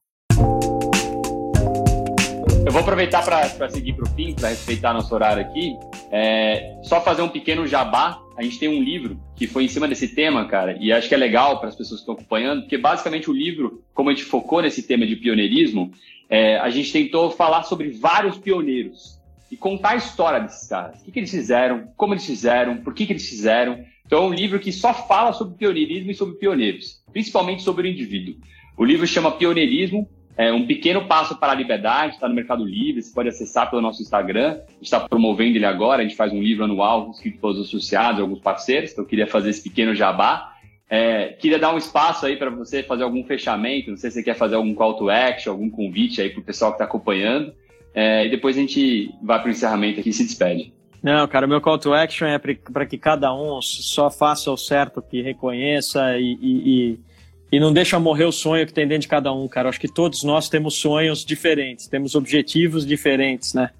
[2.66, 5.76] Eu vou aproveitar para seguir para o fim, para respeitar nosso horário aqui.
[6.10, 8.20] É, só fazer um pequeno jabá.
[8.36, 11.14] A gente tem um livro que foi em cima desse tema, cara, e acho que
[11.14, 14.24] é legal para as pessoas que estão acompanhando, porque basicamente o livro, como a gente
[14.24, 15.92] focou nesse tema de pioneirismo,
[16.28, 19.19] é, a gente tentou falar sobre vários pioneiros
[19.50, 21.00] e contar a história desses caras.
[21.00, 23.84] O que, que eles fizeram, como eles fizeram, por que, que eles fizeram.
[24.06, 27.90] Então é um livro que só fala sobre pioneirismo e sobre pioneiros, principalmente sobre o
[27.90, 28.36] indivíduo.
[28.76, 33.02] O livro chama Pioneirismo, é um pequeno passo para a liberdade, está no Mercado Livre,
[33.02, 36.64] você pode acessar pelo nosso Instagram, está promovendo ele agora, a gente faz um livro
[36.64, 40.54] anual escrito pelos associados, alguns parceiros, então eu queria fazer esse pequeno jabá.
[40.88, 44.22] É, queria dar um espaço aí para você fazer algum fechamento, não sei se você
[44.22, 47.52] quer fazer algum call to action, algum convite aí para o pessoal que está acompanhando.
[47.94, 50.72] É, e depois a gente vai para o encerramento aqui e se despede.
[51.02, 55.00] Não, cara, meu call to action é para que cada um só faça o certo,
[55.00, 56.98] que reconheça e, e, e,
[57.52, 59.68] e não deixa morrer o sonho que tem dentro de cada um, cara.
[59.68, 63.70] acho que todos nós temos sonhos diferentes, temos objetivos diferentes, né?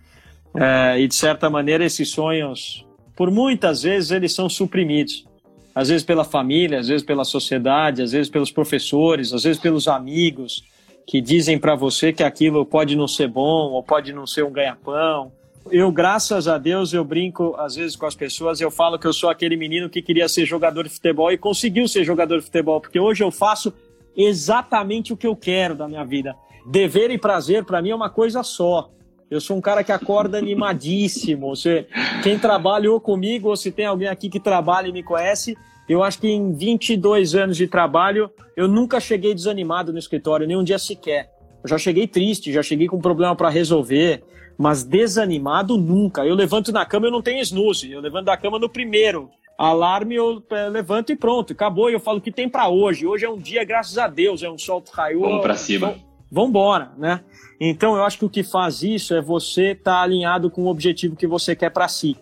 [0.54, 2.84] É, e de certa maneira esses sonhos,
[3.14, 5.26] por muitas vezes, eles são suprimidos.
[5.74, 9.86] Às vezes pela família, às vezes pela sociedade, às vezes pelos professores, às vezes pelos
[9.86, 10.64] amigos,
[11.10, 14.52] que dizem para você que aquilo pode não ser bom ou pode não ser um
[14.52, 15.32] ganha-pão.
[15.68, 19.12] Eu, graças a Deus, eu brinco às vezes com as pessoas, eu falo que eu
[19.12, 22.80] sou aquele menino que queria ser jogador de futebol e conseguiu ser jogador de futebol,
[22.80, 23.74] porque hoje eu faço
[24.16, 26.36] exatamente o que eu quero da minha vida.
[26.64, 28.88] Dever e prazer para mim é uma coisa só.
[29.28, 31.56] Eu sou um cara que acorda animadíssimo.
[31.56, 31.88] Você,
[32.22, 35.58] quem trabalhou comigo, ou se tem alguém aqui que trabalha e me conhece,
[35.92, 40.56] eu acho que em 22 anos de trabalho, eu nunca cheguei desanimado no escritório, nem
[40.56, 41.32] um dia sequer.
[41.64, 44.22] Eu já cheguei triste, já cheguei com um problema para resolver,
[44.56, 46.24] mas desanimado nunca.
[46.24, 47.90] Eu levanto na cama, eu não tenho snooze.
[47.90, 51.90] Eu levanto da cama no primeiro alarme, eu é, levanto e pronto, acabou.
[51.90, 53.04] E eu falo o que tem para hoje.
[53.04, 55.22] Hoje é um dia, graças a Deus, é um sol que raiou.
[55.22, 55.96] Vamos para cima.
[56.30, 57.20] Vamos embora, né?
[57.60, 60.68] Então eu acho que o que faz isso é você estar tá alinhado com o
[60.68, 62.16] objetivo que você quer para si.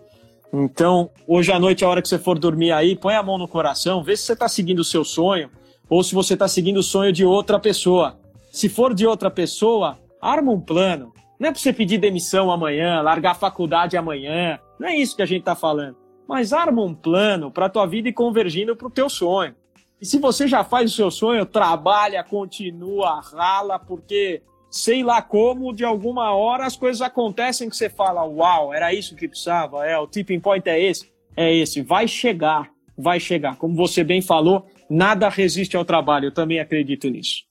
[0.53, 3.47] Então, hoje à noite, a hora que você for dormir aí, põe a mão no
[3.47, 5.51] coração, vê se você está seguindo o seu sonho
[5.89, 8.19] ou se você está seguindo o sonho de outra pessoa.
[8.51, 11.13] Se for de outra pessoa, arma um plano.
[11.39, 14.59] Não é para você pedir demissão amanhã, largar a faculdade amanhã.
[14.79, 15.97] Não é isso que a gente está falando.
[16.27, 19.55] Mas arma um plano para a tua vida ir convergindo para o teu sonho.
[20.01, 25.73] E se você já faz o seu sonho, trabalha, continua, rala, porque sei lá como,
[25.73, 29.99] de alguma hora as coisas acontecem que você fala, uau, era isso que precisava, é,
[29.99, 33.57] o tipping point é esse, é esse, vai chegar, vai chegar.
[33.57, 37.47] Como você bem falou, nada resiste ao trabalho, eu também acredito nisso.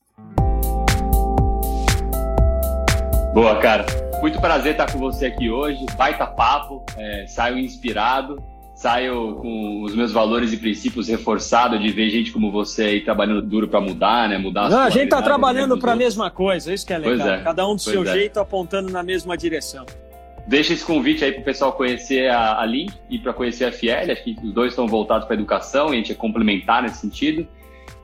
[3.33, 3.85] Boa, cara.
[4.19, 5.85] Muito prazer estar com você aqui hoje.
[5.95, 8.43] Baita papo, é, saio inspirado
[8.77, 13.41] saio com os meus valores e princípios reforçados de ver gente como você aí trabalhando
[13.41, 14.37] duro para mudar, né?
[14.37, 17.27] Mudar Não, a gente tá trabalhando para a mesma coisa, isso que é legal.
[17.27, 18.13] É, Cada um do seu é.
[18.13, 19.83] jeito apontando na mesma direção.
[20.45, 23.71] Deixa esse convite aí para o pessoal conhecer a, a Link e para conhecer a
[23.71, 24.11] Fiel.
[24.11, 26.97] Acho que os dois estão voltados para a educação e a gente é complementar nesse
[26.97, 27.47] sentido.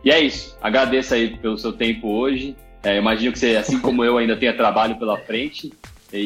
[0.03, 0.57] E é isso.
[0.59, 2.55] Agradeço aí pelo seu tempo hoje.
[2.82, 5.71] É, imagino que você, assim como eu, ainda tenha trabalho pela frente.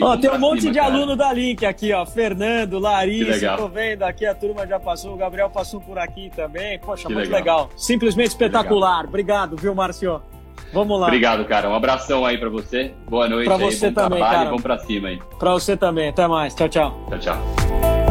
[0.01, 0.93] Ó, tem um monte cima, de cara.
[0.93, 2.05] aluno da Link aqui, ó.
[2.05, 6.77] Fernando, Larissa, tô vendo aqui, a turma já passou, o Gabriel passou por aqui também.
[6.79, 7.39] Poxa, que muito legal.
[7.63, 7.69] legal.
[7.77, 8.97] Simplesmente espetacular.
[8.97, 9.09] Legal.
[9.09, 10.21] Obrigado, viu, Márcio?
[10.73, 11.07] Vamos lá.
[11.07, 11.69] Obrigado, cara.
[11.69, 12.91] Um abração aí para você.
[13.07, 13.45] Boa noite.
[13.45, 14.49] Pra você aí, também, trabalho, cara.
[14.49, 15.19] Vamos pra cima aí.
[15.39, 16.09] Pra você também.
[16.09, 16.53] Até mais.
[16.53, 17.05] Tchau, tchau.
[17.09, 18.07] Tchau, tchau.